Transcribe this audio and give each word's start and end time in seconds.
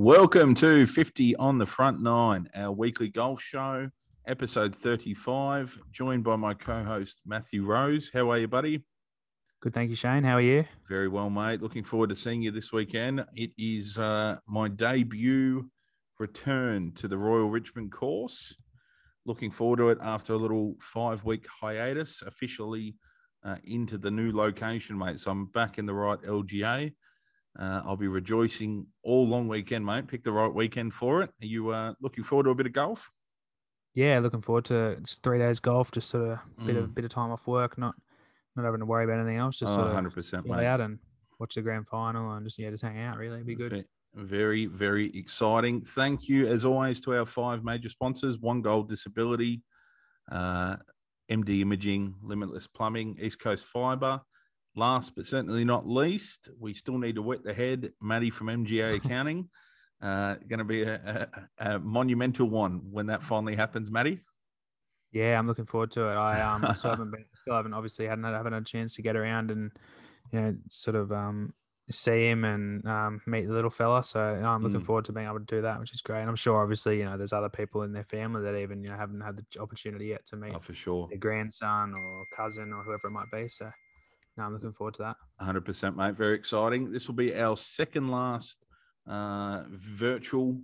Welcome 0.00 0.54
to 0.54 0.86
50 0.86 1.34
on 1.34 1.58
the 1.58 1.66
Front 1.66 2.00
Nine, 2.00 2.48
our 2.54 2.70
weekly 2.70 3.08
golf 3.08 3.42
show, 3.42 3.90
episode 4.28 4.72
35, 4.72 5.76
joined 5.90 6.22
by 6.22 6.36
my 6.36 6.54
co 6.54 6.84
host, 6.84 7.22
Matthew 7.26 7.66
Rose. 7.66 8.08
How 8.14 8.30
are 8.30 8.38
you, 8.38 8.46
buddy? 8.46 8.84
Good, 9.60 9.74
thank 9.74 9.90
you, 9.90 9.96
Shane. 9.96 10.22
How 10.22 10.36
are 10.36 10.40
you? 10.40 10.64
Very 10.88 11.08
well, 11.08 11.30
mate. 11.30 11.60
Looking 11.60 11.82
forward 11.82 12.10
to 12.10 12.14
seeing 12.14 12.42
you 12.42 12.52
this 12.52 12.72
weekend. 12.72 13.24
It 13.34 13.50
is 13.58 13.98
uh, 13.98 14.36
my 14.46 14.68
debut 14.68 15.68
return 16.20 16.92
to 16.92 17.08
the 17.08 17.18
Royal 17.18 17.50
Richmond 17.50 17.90
course. 17.90 18.54
Looking 19.26 19.50
forward 19.50 19.78
to 19.78 19.88
it 19.88 19.98
after 20.00 20.32
a 20.32 20.38
little 20.38 20.76
five 20.80 21.24
week 21.24 21.44
hiatus, 21.60 22.22
officially 22.22 22.94
uh, 23.44 23.56
into 23.64 23.98
the 23.98 24.12
new 24.12 24.30
location, 24.30 24.96
mate. 24.96 25.18
So 25.18 25.32
I'm 25.32 25.46
back 25.46 25.76
in 25.76 25.86
the 25.86 25.94
right 25.94 26.22
LGA. 26.22 26.92
Uh, 27.58 27.82
I'll 27.84 27.96
be 27.96 28.08
rejoicing 28.08 28.86
all 29.02 29.26
long 29.28 29.48
weekend, 29.48 29.84
mate. 29.86 30.06
Pick 30.08 30.24
the 30.24 30.32
right 30.32 30.52
weekend 30.52 30.94
for 30.94 31.22
it. 31.22 31.30
Are 31.42 31.46
you 31.46 31.70
uh, 31.70 31.94
looking 32.00 32.24
forward 32.24 32.44
to 32.44 32.50
a 32.50 32.54
bit 32.54 32.66
of 32.66 32.72
golf? 32.72 33.10
Yeah, 33.94 34.18
looking 34.20 34.42
forward 34.42 34.64
to 34.66 34.90
it's 34.90 35.16
three 35.18 35.38
days 35.38 35.58
golf, 35.60 35.90
just 35.90 36.10
sort 36.10 36.24
of 36.24 36.30
a 36.30 36.64
bit 36.64 36.76
Mm. 36.76 36.84
of 36.84 36.94
bit 36.94 37.04
of 37.04 37.10
time 37.10 37.30
off 37.30 37.46
work, 37.46 37.76
not 37.78 37.94
not 38.54 38.64
having 38.64 38.80
to 38.80 38.86
worry 38.86 39.04
about 39.04 39.18
anything 39.20 39.36
else. 39.38 39.58
Just 39.58 39.72
Oh, 39.72 39.76
sort 39.76 39.86
of 39.88 39.92
100%, 39.94 40.44
get 40.44 40.56
mate. 40.56 40.66
out 40.66 40.80
and 40.80 40.98
watch 41.38 41.54
the 41.54 41.62
grand 41.62 41.86
final 41.88 42.32
and 42.32 42.44
just 42.46 42.58
yeah, 42.58 42.70
just 42.70 42.82
hang 42.82 42.98
out. 42.98 43.16
Really, 43.16 43.36
It'd 43.36 43.46
be 43.46 43.54
good. 43.54 43.72
Ve- 43.72 43.84
Very, 44.14 44.66
very 44.66 45.16
exciting. 45.16 45.82
Thank 45.82 46.28
you, 46.28 46.46
as 46.48 46.64
always, 46.64 47.00
to 47.02 47.14
our 47.16 47.26
five 47.26 47.62
major 47.64 47.88
sponsors 47.88 48.38
One 48.38 48.62
Gold 48.62 48.88
Disability, 48.88 49.62
uh, 50.32 50.76
MD 51.30 51.60
Imaging, 51.60 52.14
Limitless 52.22 52.66
Plumbing, 52.66 53.18
East 53.20 53.38
Coast 53.38 53.64
Fiber. 53.66 54.20
Last 54.78 55.16
but 55.16 55.26
certainly 55.26 55.64
not 55.64 55.88
least, 55.88 56.50
we 56.58 56.72
still 56.72 56.98
need 56.98 57.16
to 57.16 57.22
wet 57.22 57.42
the 57.42 57.52
head. 57.52 57.92
Maddie 58.00 58.30
from 58.30 58.46
MGA 58.46 58.96
Accounting. 59.04 59.48
Uh, 60.00 60.36
going 60.46 60.60
to 60.60 60.64
be 60.64 60.82
a, 60.84 61.28
a, 61.58 61.72
a 61.74 61.78
monumental 61.80 62.48
one 62.48 62.92
when 62.92 63.06
that 63.06 63.20
finally 63.24 63.56
happens, 63.56 63.90
Maddie. 63.90 64.20
Yeah, 65.10 65.36
I'm 65.36 65.48
looking 65.48 65.66
forward 65.66 65.90
to 65.92 66.02
it. 66.08 66.14
I 66.14 66.40
um 66.42 66.74
still 66.76 66.90
haven't 66.92 67.10
been, 67.10 67.24
still 67.34 67.54
haven't 67.54 67.74
obviously 67.74 68.06
hadn't 68.06 68.22
haven't 68.24 68.52
had 68.52 68.62
a 68.62 68.64
chance 68.64 68.94
to 68.94 69.02
get 69.02 69.16
around 69.16 69.50
and 69.50 69.72
you 70.32 70.40
know 70.40 70.54
sort 70.68 70.94
of 70.94 71.10
um 71.10 71.52
see 71.90 72.28
him 72.28 72.44
and 72.44 72.86
um, 72.86 73.20
meet 73.26 73.46
the 73.46 73.52
little 73.52 73.70
fella. 73.70 74.04
So 74.04 74.34
you 74.34 74.42
know, 74.42 74.50
I'm 74.50 74.62
looking 74.62 74.82
Mm. 74.82 74.86
forward 74.86 75.06
to 75.06 75.12
being 75.12 75.26
able 75.26 75.38
to 75.40 75.44
do 75.44 75.62
that, 75.62 75.80
which 75.80 75.92
is 75.92 76.02
great. 76.02 76.20
And 76.20 76.28
I'm 76.28 76.36
sure 76.36 76.62
obviously 76.62 76.98
you 76.98 77.04
know 77.06 77.16
there's 77.16 77.32
other 77.32 77.48
people 77.48 77.82
in 77.82 77.92
their 77.92 78.04
family 78.04 78.42
that 78.42 78.54
even 78.56 78.84
you 78.84 78.90
know 78.90 78.96
haven't 78.96 79.22
had 79.22 79.36
the 79.38 79.60
opportunity 79.60 80.06
yet 80.06 80.24
to 80.26 80.36
meet 80.36 80.54
Oh, 80.54 80.60
for 80.60 80.74
sure. 80.74 81.08
their 81.08 81.18
grandson 81.18 81.94
or 81.98 82.26
cousin 82.36 82.72
or 82.72 82.84
whoever 82.84 83.08
it 83.08 83.12
might 83.12 83.30
be. 83.32 83.48
So 83.48 83.72
no, 84.38 84.44
I'm 84.44 84.52
looking 84.52 84.72
forward 84.72 84.94
to 84.94 85.02
that. 85.02 85.16
100%, 85.44 85.96
mate. 85.96 86.14
Very 86.14 86.36
exciting. 86.36 86.92
This 86.92 87.08
will 87.08 87.16
be 87.16 87.34
our 87.34 87.56
second 87.56 88.08
last 88.08 88.64
uh, 89.06 89.64
virtual 89.68 90.60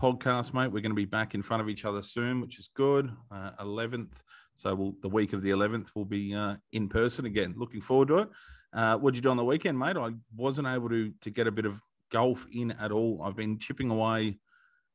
podcast, 0.00 0.54
mate. 0.54 0.68
We're 0.68 0.80
going 0.80 0.90
to 0.90 0.94
be 0.94 1.04
back 1.04 1.34
in 1.34 1.42
front 1.42 1.60
of 1.60 1.68
each 1.68 1.84
other 1.84 2.00
soon, 2.00 2.40
which 2.40 2.58
is 2.58 2.70
good. 2.74 3.10
Uh, 3.30 3.50
11th. 3.60 4.22
So 4.56 4.74
we'll, 4.74 4.94
the 5.02 5.08
week 5.08 5.34
of 5.34 5.42
the 5.42 5.50
11th, 5.50 5.88
we'll 5.94 6.06
be 6.06 6.34
uh, 6.34 6.56
in 6.72 6.88
person 6.88 7.26
again. 7.26 7.54
Looking 7.58 7.82
forward 7.82 8.08
to 8.08 8.18
it. 8.20 8.28
Uh, 8.72 8.96
what'd 8.96 9.16
you 9.16 9.22
do 9.22 9.30
on 9.30 9.36
the 9.36 9.44
weekend, 9.44 9.78
mate? 9.78 9.98
I 9.98 10.12
wasn't 10.34 10.66
able 10.66 10.88
to, 10.88 11.12
to 11.20 11.30
get 11.30 11.46
a 11.46 11.52
bit 11.52 11.66
of 11.66 11.78
golf 12.10 12.46
in 12.52 12.72
at 12.72 12.90
all. 12.90 13.20
I've 13.22 13.36
been 13.36 13.58
chipping 13.58 13.90
away 13.90 14.38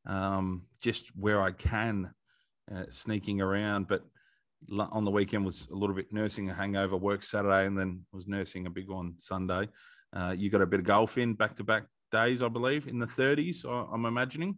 um, 0.08 0.64
just 0.82 1.16
where 1.16 1.42
I 1.44 1.52
can, 1.52 2.12
uh, 2.74 2.86
sneaking 2.90 3.40
around. 3.40 3.88
But 3.88 4.04
on 4.92 5.06
the 5.06 5.12
weekend 5.12 5.46
was 5.46 5.68
a 5.72 5.76
little 5.76 5.96
bit 5.96 6.12
nursing 6.14 6.50
a 6.50 6.54
hangover, 6.54 6.98
work 6.98 7.24
Saturday, 7.24 7.66
and 7.66 7.78
then 7.78 8.06
was 8.12 8.28
nursing 8.28 8.66
a 8.68 8.70
big 8.70 8.90
one 8.90 9.16
Sunday. 9.20 9.70
Uh, 10.14 10.36
you 10.38 10.50
got 10.50 10.62
a 10.62 10.68
bit 10.68 10.80
of 10.82 10.86
golf 10.86 11.18
in 11.18 11.34
back 11.34 11.56
to 11.56 11.64
back 11.64 11.84
days, 12.12 12.42
I 12.42 12.48
believe, 12.48 12.88
in 12.88 13.00
the 13.00 13.06
30s, 13.06 13.66
I- 13.66 13.88
I'm 13.94 14.06
imagining. 14.06 14.58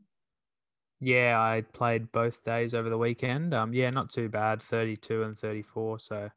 Yeah, 0.99 1.41
I 1.41 1.61
played 1.73 2.11
both 2.11 2.44
days 2.44 2.73
over 2.73 2.89
the 2.89 2.97
weekend. 2.97 3.53
Um, 3.53 3.73
yeah, 3.73 3.89
not 3.89 4.09
too 4.09 4.29
bad, 4.29 4.61
32 4.61 5.23
and 5.23 5.38
34. 5.38 5.99
So, 5.99 6.29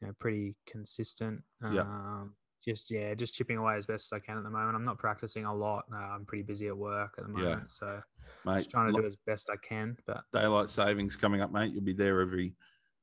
you 0.00 0.06
know, 0.06 0.12
pretty 0.18 0.54
consistent. 0.66 1.42
Yeah. 1.62 1.80
Um, 1.82 2.34
just 2.64 2.90
yeah, 2.90 3.14
just 3.14 3.34
chipping 3.34 3.58
away 3.58 3.76
as 3.76 3.86
best 3.86 4.12
as 4.12 4.16
I 4.16 4.20
can 4.20 4.36
at 4.38 4.42
the 4.44 4.50
moment. 4.50 4.74
I'm 4.76 4.84
not 4.84 4.98
practicing 4.98 5.44
a 5.44 5.54
lot. 5.54 5.84
Uh, 5.92 5.96
I'm 5.96 6.24
pretty 6.24 6.42
busy 6.42 6.66
at 6.68 6.76
work 6.76 7.14
at 7.18 7.24
the 7.26 7.32
Yeah. 7.40 7.50
moment, 7.50 7.70
so 7.72 8.00
Mate, 8.44 8.56
just 8.58 8.70
trying 8.70 8.92
to 8.92 9.00
do 9.00 9.06
as 9.06 9.16
best 9.16 9.50
I 9.50 9.56
can. 9.56 9.96
But 10.06 10.24
daylight 10.32 10.70
savings 10.70 11.16
coming 11.16 11.40
up, 11.40 11.52
mate. 11.52 11.72
You'll 11.72 11.84
be 11.84 11.92
there 11.92 12.20
every 12.20 12.54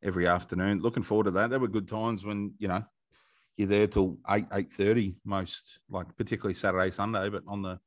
every 0.03 0.27
afternoon. 0.27 0.81
Looking 0.81 1.03
forward 1.03 1.25
to 1.25 1.31
that. 1.31 1.49
There 1.49 1.59
were 1.59 1.67
good 1.67 1.87
times 1.87 2.25
when 2.25 2.53
you 2.59 2.67
know 2.67 2.83
you're 3.57 3.67
there 3.67 3.87
till 3.87 4.17
eight 4.29 4.45
eight 4.53 4.71
thirty 4.71 5.15
most, 5.25 5.79
like 5.89 6.15
particularly 6.17 6.53
Saturday 6.53 6.91
Sunday, 6.91 7.29
but 7.29 7.43
on 7.47 7.61
the 7.61 7.79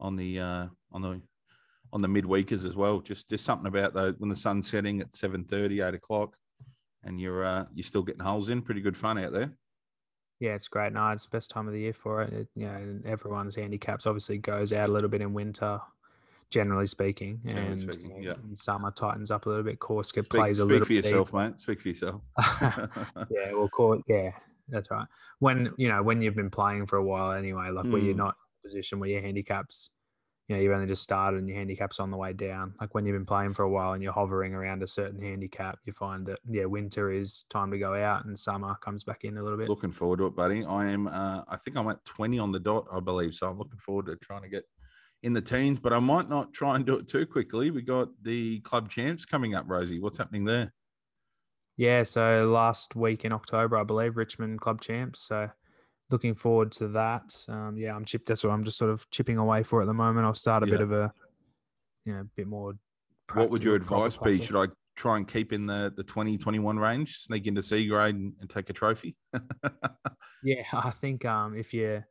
on 0.00 0.16
the 0.16 0.40
uh, 0.40 0.66
on 0.90 1.02
the 1.02 1.22
on 1.92 2.02
the 2.02 2.08
midweekers 2.08 2.66
as 2.66 2.74
well. 2.76 3.00
Just 3.00 3.28
just 3.28 3.44
something 3.44 3.66
about 3.66 3.94
though 3.94 4.12
when 4.18 4.30
the 4.30 4.36
sun's 4.36 4.70
setting 4.70 5.00
at 5.00 5.12
7.30, 5.12 5.86
8 5.86 5.94
o'clock, 5.94 6.36
and 7.04 7.20
you're 7.20 7.44
uh, 7.44 7.64
you're 7.74 7.84
still 7.84 8.02
getting 8.02 8.22
holes 8.24 8.48
in. 8.48 8.62
Pretty 8.62 8.80
good 8.80 8.96
fun 8.96 9.18
out 9.18 9.32
there. 9.32 9.52
yeah, 10.40 10.54
it's 10.54 10.68
great. 10.68 10.92
No, 10.92 11.10
it's 11.10 11.24
the 11.24 11.36
best 11.36 11.50
time 11.50 11.66
of 11.66 11.74
the 11.74 11.80
year 11.80 11.92
for 11.92 12.22
it. 12.22 12.32
it 12.32 12.48
you 12.54 12.66
know, 12.66 13.00
everyone's 13.04 13.56
handicaps 13.56 14.06
obviously 14.06 14.38
goes 14.38 14.72
out 14.72 14.88
a 14.88 14.92
little 14.92 15.08
bit 15.10 15.20
in 15.20 15.34
winter. 15.34 15.80
Generally 16.52 16.86
speaking, 16.86 17.40
Generally 17.46 17.72
and 17.72 17.80
speaking, 17.94 18.22
yeah. 18.22 18.34
summer 18.52 18.90
tightens 18.90 19.30
up 19.30 19.46
a 19.46 19.48
little 19.48 19.64
bit. 19.64 19.78
Course 19.78 20.12
get 20.12 20.26
Speak, 20.26 20.38
plays 20.40 20.58
a 20.58 20.64
little. 20.66 20.80
Bit. 20.80 20.84
Speak 20.84 21.02
for 21.04 21.08
yourself, 21.08 21.28
deeper. 21.28 21.38
mate. 21.48 21.60
Speak 21.60 21.80
for 21.80 21.88
yourself. 21.88 22.20
yeah, 23.30 23.52
well, 23.52 24.02
yeah, 24.06 24.30
that's 24.68 24.90
right. 24.90 25.06
When 25.38 25.72
you 25.78 25.88
know 25.88 26.02
when 26.02 26.20
you've 26.22 26.36
been 26.36 26.50
playing 26.50 26.86
for 26.86 26.96
a 26.96 27.04
while 27.04 27.32
anyway, 27.32 27.70
like 27.70 27.86
where 27.86 27.98
you're 28.02 28.14
Mm. 28.14 28.18
not 28.18 28.34
in 28.36 28.60
a 28.60 28.62
position 28.68 29.00
where 29.00 29.08
your 29.08 29.22
handicaps, 29.22 29.90
you 30.48 30.56
know, 30.56 30.62
you've 30.62 30.72
only 30.72 30.86
just 30.86 31.02
started 31.02 31.38
and 31.38 31.48
your 31.48 31.56
handicaps 31.56 31.98
on 32.00 32.10
the 32.10 32.16
way 32.18 32.34
down. 32.34 32.74
Like 32.80 32.94
when 32.94 33.06
you've 33.06 33.16
been 33.16 33.24
playing 33.24 33.54
for 33.54 33.62
a 33.62 33.70
while 33.70 33.92
and 33.94 34.02
you're 34.02 34.12
hovering 34.12 34.52
around 34.54 34.82
a 34.82 34.86
certain 34.86 35.20
handicap, 35.22 35.78
you 35.86 35.92
find 35.94 36.26
that 36.26 36.38
yeah, 36.50 36.66
winter 36.66 37.10
is 37.10 37.44
time 37.48 37.70
to 37.70 37.78
go 37.78 37.94
out 37.94 38.26
and 38.26 38.38
summer 38.38 38.76
comes 38.82 39.04
back 39.04 39.24
in 39.24 39.38
a 39.38 39.42
little 39.42 39.58
bit. 39.58 39.68
looking 39.70 39.92
forward 39.92 40.18
to 40.18 40.26
it, 40.26 40.36
buddy. 40.36 40.64
I 40.66 40.88
am. 40.90 41.06
Uh, 41.08 41.42
I 41.48 41.56
think 41.56 41.76
I'm 41.78 41.88
at 41.88 42.04
20 42.04 42.38
on 42.38 42.52
the 42.52 42.60
dot, 42.60 42.86
I 42.92 43.00
believe. 43.00 43.34
So 43.34 43.48
I'm 43.48 43.58
looking 43.58 43.78
forward 43.78 44.06
to 44.06 44.16
trying 44.16 44.42
to 44.42 44.48
get 44.50 44.64
in 45.22 45.32
the 45.32 45.40
teens, 45.40 45.78
but 45.78 45.92
I 45.92 46.00
might 46.00 46.28
not 46.28 46.52
try 46.52 46.76
and 46.76 46.84
do 46.84 46.96
it 46.96 47.08
too 47.08 47.26
quickly. 47.26 47.70
We 47.70 47.82
got 47.82 48.08
the 48.22 48.60
club 48.60 48.90
champs 48.90 49.24
coming 49.24 49.54
up, 49.54 49.64
Rosie. 49.68 50.00
What's 50.00 50.18
happening 50.18 50.44
there? 50.44 50.72
Yeah, 51.76 52.02
so 52.02 52.50
last 52.52 52.96
week 52.96 53.24
in 53.24 53.32
October, 53.32 53.78
I 53.78 53.84
believe 53.84 54.16
Richmond 54.16 54.60
Club 54.60 54.80
champs. 54.80 55.20
So 55.20 55.48
looking 56.10 56.34
forward 56.34 56.72
to 56.72 56.88
that. 56.88 57.34
Um, 57.48 57.76
yeah, 57.76 57.94
I'm 57.94 58.04
chipped. 58.04 58.26
That's 58.26 58.44
what 58.44 58.50
I'm 58.50 58.64
just 58.64 58.78
sort 58.78 58.90
of 58.90 59.08
chipping 59.10 59.38
away 59.38 59.62
for 59.62 59.80
at 59.80 59.86
the 59.86 59.94
moment. 59.94 60.26
I'll 60.26 60.34
start 60.34 60.62
a 60.62 60.66
bit 60.66 60.80
of 60.80 60.92
a, 60.92 61.12
you 62.04 62.12
know, 62.12 62.24
bit 62.36 62.46
more. 62.46 62.74
what 63.32 63.50
would 63.50 63.64
your 63.64 63.76
advice 63.76 64.16
be? 64.16 64.22
practice. 64.22 64.46
Should 64.46 64.56
I 64.56 64.66
try 64.96 65.16
and 65.16 65.26
keep 65.26 65.52
in 65.52 65.66
the 65.66 65.92
the 65.96 66.02
20, 66.02 66.36
21 66.36 66.78
range, 66.78 67.16
sneak 67.16 67.46
into 67.46 67.62
C 67.62 67.86
grade 67.86 68.14
and, 68.14 68.34
and 68.40 68.50
take 68.50 68.68
a 68.68 68.72
trophy? 68.72 69.16
Yeah, 70.42 70.64
I 70.72 70.90
think 70.90 71.24
um, 71.24 71.56
if 71.56 71.72
you 71.72 72.02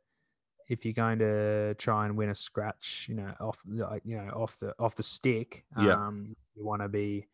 if 0.68 0.84
you're 0.84 0.94
going 0.94 1.18
to 1.18 1.74
try 1.74 2.06
and 2.06 2.16
win 2.16 2.30
a 2.30 2.34
scratch, 2.34 3.06
you 3.08 3.14
know, 3.14 3.32
off 3.40 3.60
like 3.66 4.02
you 4.04 4.16
know 4.16 4.30
off 4.30 4.58
the 4.58 4.74
off 4.78 4.94
the 4.94 5.02
stick, 5.02 5.64
Yeah. 5.76 5.92
um, 5.92 6.36
you 6.54 6.64
want 6.64 6.82
to 6.82 6.88
be 6.88 7.26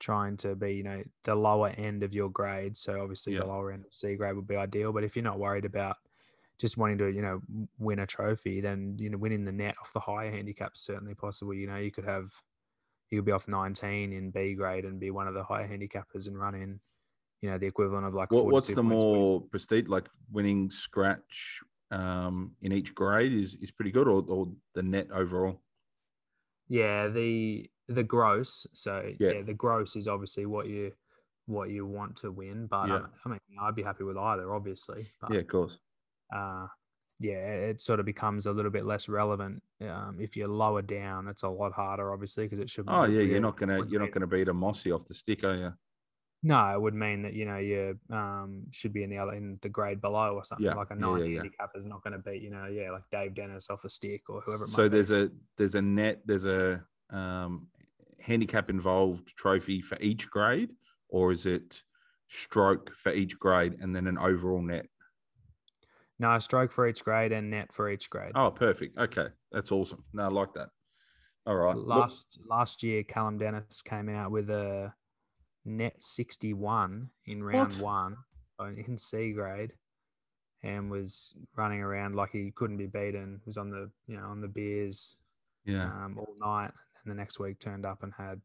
trying 0.00 0.36
to 0.36 0.54
be 0.54 0.74
you 0.74 0.82
know 0.82 1.02
the 1.24 1.34
lower 1.34 1.68
end 1.70 2.02
of 2.02 2.14
your 2.14 2.28
grade. 2.30 2.76
So 2.76 3.00
obviously 3.00 3.34
Yeah. 3.34 3.40
the 3.40 3.46
lower 3.46 3.72
end 3.72 3.84
of 3.86 3.94
C 3.94 4.16
grade 4.16 4.36
would 4.36 4.46
be 4.46 4.56
ideal. 4.56 4.92
But 4.92 5.04
if 5.04 5.16
you're 5.16 5.22
not 5.24 5.38
worried 5.38 5.64
about 5.64 5.96
just 6.58 6.76
wanting 6.76 6.98
to 6.98 7.08
you 7.08 7.22
know 7.22 7.40
win 7.78 8.00
a 8.00 8.06
trophy, 8.06 8.60
then 8.60 8.96
you 8.98 9.10
know 9.10 9.18
winning 9.18 9.44
the 9.44 9.52
net 9.52 9.76
off 9.80 9.92
the 9.92 10.00
higher 10.00 10.30
handicap 10.30 10.72
is 10.74 10.80
certainly 10.82 11.14
possible. 11.14 11.54
You 11.54 11.66
know, 11.66 11.76
you 11.76 11.90
could 11.90 12.04
have 12.04 12.30
you 13.10 13.18
could 13.18 13.26
be 13.26 13.32
off 13.32 13.48
19 13.48 14.12
in 14.12 14.30
B 14.30 14.54
grade 14.54 14.84
and 14.84 14.98
be 14.98 15.10
one 15.10 15.28
of 15.28 15.34
the 15.34 15.44
higher 15.44 15.68
handicappers 15.68 16.26
and 16.26 16.38
run 16.38 16.54
in. 16.54 16.80
You 17.40 17.50
know 17.50 17.58
the 17.58 17.66
equivalent 17.66 18.06
of 18.06 18.14
like. 18.14 18.30
What, 18.30 18.46
what's 18.46 18.72
the 18.72 18.82
more 18.82 19.42
prestige? 19.42 19.88
Like 19.88 20.08
winning 20.32 20.70
scratch 20.70 21.60
um, 21.94 22.56
in 22.62 22.72
each 22.72 22.94
grade 22.94 23.32
is 23.32 23.54
is 23.54 23.70
pretty 23.70 23.92
good, 23.92 24.08
or, 24.08 24.24
or 24.28 24.52
the 24.74 24.82
net 24.82 25.08
overall? 25.10 25.62
Yeah, 26.68 27.08
the 27.08 27.70
the 27.88 28.02
gross. 28.02 28.66
So 28.72 29.12
Yeah. 29.18 29.32
yeah. 29.32 29.42
the 29.42 29.54
gross 29.54 29.96
is 29.96 30.08
obviously 30.08 30.46
what 30.46 30.66
you 30.66 30.92
what 31.46 31.68
you 31.70 31.86
want 31.86 32.16
to 32.16 32.30
win. 32.32 32.66
But 32.66 32.88
Yeah. 32.88 32.96
um, 32.96 33.12
I 33.24 33.28
mean, 33.28 33.40
I'd 33.60 33.74
be 33.74 33.82
happy 33.82 34.04
with 34.04 34.16
either, 34.16 34.54
obviously. 34.54 35.06
But 35.20 35.30
Yeah, 35.32 35.40
of 35.40 35.46
course. 35.46 35.78
uh, 36.34 36.66
yeah, 37.20 37.70
it 37.70 37.82
sort 37.82 38.00
of 38.00 38.06
becomes 38.06 38.46
a 38.46 38.52
little 38.52 38.70
bit 38.70 38.84
less 38.86 39.08
relevant 39.08 39.62
um, 39.82 40.18
if 40.20 40.36
you're 40.36 40.48
lower 40.48 40.82
down. 40.82 41.28
It's 41.28 41.42
a 41.42 41.48
lot 41.48 41.72
harder, 41.72 42.12
obviously, 42.12 42.44
because 42.46 42.58
it 42.58 42.70
should. 42.70 42.86
Be 42.86 42.92
Oh 42.92 43.04
yeah, 43.04 43.20
you're 43.20 43.40
not 43.40 43.56
gonna 43.56 43.84
you're 43.86 44.00
not 44.00 44.10
gonna 44.10 44.26
beat 44.26 44.48
a 44.48 44.54
Mossy 44.54 44.90
off 44.90 45.06
the 45.06 45.14
stick, 45.14 45.44
are 45.44 45.56
you? 45.56 45.72
No, 46.46 46.74
it 46.74 46.80
would 46.80 46.92
mean 46.94 47.22
that 47.22 47.32
you 47.32 47.46
know 47.46 47.56
you 47.56 47.98
um, 48.10 48.66
should 48.70 48.92
be 48.92 49.02
in 49.02 49.08
the 49.08 49.16
other 49.16 49.32
in 49.32 49.58
the 49.62 49.70
grade 49.70 50.00
below 50.02 50.34
or 50.34 50.44
something. 50.44 50.66
Yeah, 50.66 50.74
Like 50.74 50.90
a 50.90 50.94
nine 50.94 51.20
yeah, 51.20 51.24
yeah. 51.24 51.36
handicap 51.38 51.70
is 51.74 51.86
not 51.86 52.04
going 52.04 52.12
to 52.12 52.18
beat 52.18 52.42
you 52.42 52.50
know 52.50 52.66
yeah 52.66 52.90
like 52.90 53.02
Dave 53.10 53.34
Dennis 53.34 53.70
off 53.70 53.84
a 53.84 53.88
stick 53.88 54.28
or 54.28 54.42
whoever. 54.42 54.64
It 54.64 54.68
So 54.68 54.82
might 54.82 54.88
be. 54.90 54.94
there's 54.96 55.10
a 55.10 55.30
there's 55.56 55.74
a 55.74 55.80
net 55.82 56.20
there's 56.26 56.44
a 56.44 56.84
um, 57.10 57.68
handicap 58.20 58.68
involved 58.68 59.34
trophy 59.36 59.80
for 59.80 59.96
each 60.00 60.28
grade, 60.28 60.70
or 61.08 61.32
is 61.32 61.46
it 61.46 61.82
stroke 62.28 62.94
for 62.94 63.10
each 63.12 63.38
grade 63.38 63.76
and 63.80 63.96
then 63.96 64.06
an 64.06 64.18
overall 64.18 64.60
net? 64.60 64.86
no 66.18 66.38
stroke 66.38 66.70
for 66.70 66.86
each 66.86 67.02
grade 67.04 67.32
and 67.32 67.50
net 67.50 67.72
for 67.72 67.90
each 67.90 68.08
grade. 68.08 68.32
Oh, 68.34 68.50
perfect. 68.50 68.96
Okay, 68.98 69.28
that's 69.50 69.72
awesome. 69.72 70.04
No, 70.12 70.24
I 70.24 70.28
like 70.28 70.52
that. 70.54 70.68
All 71.46 71.56
right. 71.56 71.76
Last 71.76 72.38
last 72.48 72.82
year, 72.82 73.02
Callum 73.02 73.38
Dennis 73.38 73.82
came 73.82 74.08
out 74.08 74.30
with 74.30 74.48
a 74.50 74.92
net 75.64 76.02
61 76.02 77.10
in 77.26 77.42
round 77.42 77.74
What? 77.74 77.82
one 77.82 78.16
uh, 78.60 78.70
in 78.86 78.98
C 78.98 79.32
grade, 79.32 79.72
and 80.62 80.90
was 80.90 81.34
running 81.56 81.80
around 81.80 82.14
like 82.14 82.30
he 82.32 82.52
couldn't 82.54 82.78
be 82.78 82.86
beaten. 82.86 83.40
Was 83.46 83.56
on 83.56 83.70
the 83.70 83.90
you 84.06 84.16
know 84.16 84.26
on 84.26 84.40
the 84.40 84.48
beers 84.48 85.16
yeah. 85.64 85.84
um, 85.84 86.16
all 86.18 86.34
night, 86.38 86.70
and 87.04 87.10
the 87.10 87.14
next 87.14 87.38
week 87.38 87.58
turned 87.58 87.86
up 87.86 88.02
and 88.02 88.12
had 88.16 88.40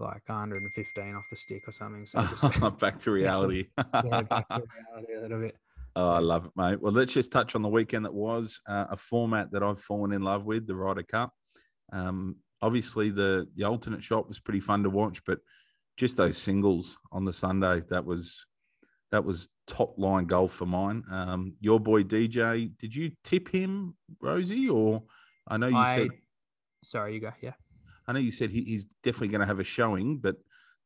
like 0.00 0.22
115 0.26 1.14
off 1.14 1.26
the 1.30 1.36
stick 1.36 1.62
or 1.68 1.72
something. 1.72 2.06
So 2.06 2.22
just 2.22 2.44
back 2.78 2.98
to 3.00 3.10
reality. 3.10 3.68
yeah, 3.78 4.22
back 4.22 4.48
to 4.48 4.62
reality 4.62 5.14
a 5.16 5.20
little 5.20 5.40
bit. 5.40 5.56
Oh, 5.96 6.10
I 6.10 6.20
love 6.20 6.46
it, 6.46 6.52
mate. 6.54 6.80
Well, 6.80 6.92
let's 6.92 7.12
just 7.12 7.32
touch 7.32 7.56
on 7.56 7.62
the 7.62 7.68
weekend 7.68 8.04
that 8.04 8.14
was 8.14 8.60
uh, 8.68 8.86
a 8.90 8.96
format 8.96 9.50
that 9.50 9.64
I've 9.64 9.80
fallen 9.80 10.12
in 10.12 10.22
love 10.22 10.44
with, 10.44 10.68
the 10.68 10.74
Ryder 10.76 11.02
Cup. 11.02 11.34
Um, 11.92 12.36
obviously, 12.62 13.10
the 13.10 13.48
the 13.56 13.64
alternate 13.64 14.04
shot 14.04 14.28
was 14.28 14.38
pretty 14.38 14.60
fun 14.60 14.84
to 14.84 14.88
watch, 14.88 15.20
but 15.26 15.40
just 15.96 16.16
those 16.16 16.38
singles 16.38 16.98
on 17.12 17.24
the 17.24 17.32
Sunday 17.32 17.82
that 17.90 18.04
was 18.04 18.46
that 19.10 19.24
was 19.24 19.48
top 19.66 19.98
line 19.98 20.26
golf 20.26 20.52
for 20.52 20.66
mine. 20.66 21.02
Um, 21.10 21.54
your 21.60 21.80
boy 21.80 22.04
DJ, 22.04 22.70
did 22.78 22.94
you 22.94 23.10
tip 23.24 23.48
him, 23.48 23.96
Rosie, 24.20 24.68
or 24.68 25.02
I 25.48 25.56
know 25.56 25.68
you 25.68 25.76
I, 25.76 25.96
said 25.96 26.08
sorry, 26.82 27.14
you 27.14 27.20
go. 27.20 27.32
Yeah. 27.40 27.54
I 28.06 28.12
know 28.12 28.20
you 28.20 28.32
said 28.32 28.50
he, 28.50 28.62
he's 28.62 28.86
definitely 29.02 29.28
going 29.28 29.40
to 29.40 29.46
have 29.46 29.60
a 29.60 29.64
showing, 29.64 30.18
but 30.18 30.36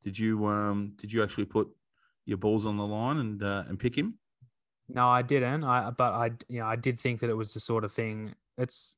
did 0.03 0.19
you 0.19 0.47
um 0.47 0.95
did 0.97 1.13
you 1.13 1.23
actually 1.23 1.47
put 1.47 1.69
your 2.27 2.39
balls 2.39 2.67
on 2.67 2.77
the 2.77 2.87
line 2.87 3.19
and 3.19 3.43
uh, 3.43 3.65
and 3.69 3.79
pick 3.79 3.97
him? 3.97 4.19
No, 4.89 5.09
I 5.09 5.23
didn't. 5.23 5.65
I 5.65 5.91
but 5.91 6.13
I 6.13 6.31
you 6.49 6.61
know 6.61 6.67
I 6.67 6.77
did 6.77 6.99
think 6.99 7.21
that 7.21 7.31
it 7.31 7.37
was 7.37 7.55
the 7.55 7.61
sort 7.61 7.85
of 7.85 7.93
thing. 7.93 8.35
It's 8.59 8.97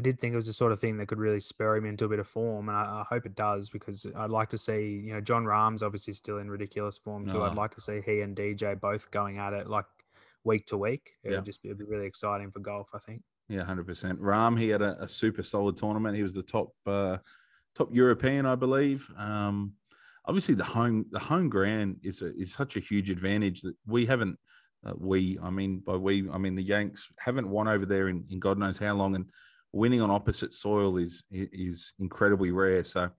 I 0.00 0.02
did 0.02 0.18
think 0.18 0.32
it 0.32 0.36
was 0.36 0.46
the 0.46 0.54
sort 0.54 0.72
of 0.72 0.80
thing 0.80 0.96
that 0.96 1.08
could 1.08 1.18
really 1.18 1.40
spur 1.40 1.76
him 1.76 1.84
into 1.84 2.06
a 2.06 2.08
bit 2.08 2.20
of 2.20 2.26
form, 2.26 2.70
and 2.70 2.78
I, 2.78 3.02
I 3.02 3.04
hope 3.06 3.26
it 3.26 3.34
does 3.34 3.68
because 3.68 4.06
I'd 4.16 4.30
like 4.30 4.48
to 4.48 4.56
see 4.56 5.02
you 5.04 5.12
know 5.12 5.20
Jon 5.20 5.44
Rahm's 5.44 5.82
obviously 5.82 6.14
still 6.14 6.38
in 6.38 6.50
ridiculous 6.50 6.96
form 6.96 7.26
too. 7.26 7.42
Oh. 7.42 7.44
I'd 7.44 7.54
like 7.54 7.74
to 7.74 7.82
see 7.82 8.00
he 8.06 8.22
and 8.22 8.34
DJ 8.34 8.80
both 8.80 9.10
going 9.10 9.36
at 9.36 9.52
it 9.52 9.68
like 9.68 9.84
week 10.42 10.64
to 10.68 10.78
week. 10.78 11.10
It 11.22 11.32
Yeah. 11.32 11.36
would 11.36 11.44
just 11.44 11.62
be, 11.62 11.70
be 11.74 11.84
really 11.84 12.06
exciting 12.06 12.50
for 12.50 12.60
golf. 12.60 12.88
I 12.94 12.98
think. 12.98 13.22
Yeah, 13.50 13.64
hundred 13.64 13.88
percent. 13.88 14.18
Rahm, 14.22 14.58
he 14.58 14.70
had 14.70 14.80
a, 14.80 15.02
a 15.02 15.08
super 15.08 15.42
solid 15.42 15.76
tournament. 15.76 16.16
He 16.16 16.22
was 16.22 16.32
the 16.32 16.44
top 16.44 16.72
uh, 16.86 17.18
top 17.74 17.90
European, 17.92 18.46
I 18.46 18.54
believe. 18.54 19.06
Um, 19.18 19.74
obviously, 20.24 20.54
the 20.54 20.64
home 20.64 21.04
the 21.10 21.18
home 21.18 21.50
ground 21.50 21.96
is 22.02 22.22
a, 22.22 22.34
is 22.34 22.54
such 22.54 22.76
a 22.76 22.80
huge 22.80 23.10
advantage 23.10 23.60
that 23.60 23.74
we 23.86 24.06
haven't. 24.06 24.38
Uh, 24.82 24.94
we, 24.96 25.38
I 25.42 25.50
mean, 25.50 25.80
by 25.80 25.96
we, 25.96 26.26
I 26.30 26.38
mean 26.38 26.54
the 26.54 26.62
Yanks 26.62 27.06
haven't 27.18 27.50
won 27.50 27.68
over 27.68 27.84
there 27.84 28.08
in, 28.08 28.24
in 28.30 28.40
God 28.40 28.56
knows 28.56 28.78
how 28.78 28.94
long, 28.94 29.14
and 29.14 29.28
winning 29.72 30.00
on 30.00 30.10
opposite 30.10 30.54
soil 30.54 30.96
is 30.96 31.22
is 31.30 31.92
incredibly 31.98 32.50
rare. 32.50 32.84
So, 32.84 33.10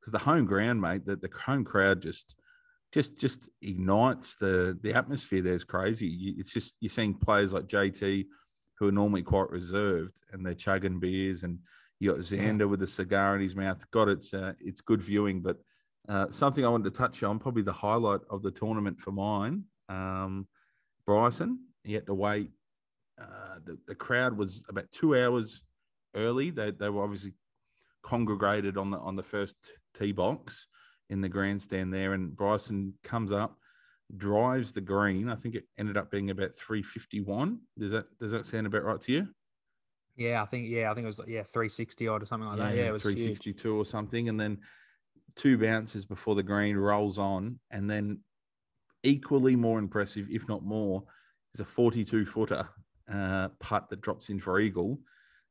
because 0.00 0.12
the 0.12 0.18
home 0.18 0.46
ground, 0.46 0.80
mate, 0.80 1.06
that 1.06 1.20
the 1.20 1.30
home 1.44 1.64
crowd 1.64 2.02
just 2.02 2.34
just 2.92 3.18
just 3.18 3.48
ignites 3.62 4.36
the 4.36 4.78
the 4.82 4.94
atmosphere. 4.94 5.42
There's 5.42 5.64
crazy. 5.64 6.06
You- 6.06 6.34
It's 6.38 6.52
just 6.52 6.74
you're 6.80 6.90
seeing 6.90 7.14
players 7.14 7.52
like 7.52 7.66
JT 7.66 8.26
who 8.78 8.88
are 8.88 8.92
normally 8.92 9.22
quite 9.22 9.50
reserved 9.50 10.20
and 10.32 10.46
they're 10.46 10.54
chugging 10.54 11.00
beers 11.00 11.42
and 11.42 11.58
you 12.00 12.12
got 12.12 12.20
Xander 12.20 12.68
with 12.68 12.80
a 12.82 12.86
cigar 12.86 13.34
in 13.34 13.42
his 13.42 13.56
mouth. 13.56 13.84
God, 13.90 14.08
it's 14.08 14.32
uh, 14.32 14.52
it's 14.60 14.80
good 14.80 15.02
viewing. 15.02 15.40
But 15.40 15.56
uh, 16.08 16.30
something 16.30 16.64
I 16.64 16.68
wanted 16.68 16.84
to 16.94 16.98
touch 16.98 17.22
on, 17.24 17.38
probably 17.40 17.62
the 17.62 17.72
highlight 17.72 18.20
of 18.30 18.42
the 18.42 18.52
tournament 18.52 19.00
for 19.00 19.10
mine, 19.10 19.64
um, 19.88 20.46
Bryson. 21.06 21.58
He 21.84 21.94
had 21.94 22.06
to 22.06 22.14
wait. 22.14 22.50
Uh, 23.20 23.56
the, 23.64 23.78
the 23.88 23.94
crowd 23.96 24.36
was 24.36 24.64
about 24.68 24.90
two 24.92 25.16
hours 25.20 25.62
early. 26.14 26.50
They, 26.50 26.70
they 26.70 26.88
were 26.88 27.02
obviously 27.02 27.32
congregated 28.02 28.76
on 28.76 28.90
the 28.90 28.98
on 28.98 29.16
the 29.16 29.22
first 29.22 29.56
tee 29.94 30.12
box 30.12 30.66
in 31.10 31.20
the 31.20 31.28
grandstand 31.28 31.92
there, 31.92 32.12
and 32.12 32.36
Bryson 32.36 32.94
comes 33.02 33.32
up, 33.32 33.56
drives 34.16 34.72
the 34.72 34.80
green. 34.80 35.28
I 35.28 35.36
think 35.36 35.54
it 35.54 35.64
ended 35.78 35.96
up 35.96 36.10
being 36.10 36.30
about 36.30 36.54
three 36.54 36.82
fifty 36.82 37.20
one. 37.20 37.60
Does 37.78 37.92
that 37.92 38.06
does 38.18 38.32
that 38.32 38.46
sound 38.46 38.66
about 38.66 38.84
right 38.84 39.00
to 39.02 39.12
you? 39.12 39.28
Yeah, 40.16 40.42
I 40.42 40.46
think 40.46 40.68
yeah, 40.68 40.90
I 40.90 40.94
think 40.94 41.04
it 41.04 41.06
was 41.06 41.20
like, 41.20 41.28
yeah, 41.28 41.44
360 41.44 42.08
odd 42.08 42.22
or 42.22 42.26
something 42.26 42.48
like 42.48 42.58
that. 42.58 42.74
Yeah, 42.74 42.88
it 42.88 42.92
was 42.92 43.02
three 43.02 43.22
sixty 43.22 43.52
two 43.52 43.78
or 43.78 43.84
something, 43.84 44.28
and 44.28 44.38
then 44.38 44.58
two 45.36 45.56
bounces 45.56 46.04
before 46.04 46.34
the 46.34 46.42
green 46.42 46.76
rolls 46.76 47.18
on, 47.18 47.60
and 47.70 47.88
then 47.88 48.20
equally 49.04 49.54
more 49.54 49.78
impressive, 49.78 50.26
if 50.28 50.48
not 50.48 50.64
more, 50.64 51.04
is 51.54 51.60
a 51.60 51.64
forty 51.64 52.04
two 52.04 52.26
footer 52.26 52.68
uh, 53.10 53.48
putt 53.60 53.88
that 53.90 54.00
drops 54.00 54.28
in 54.28 54.40
for 54.40 54.58
eagle, 54.58 54.98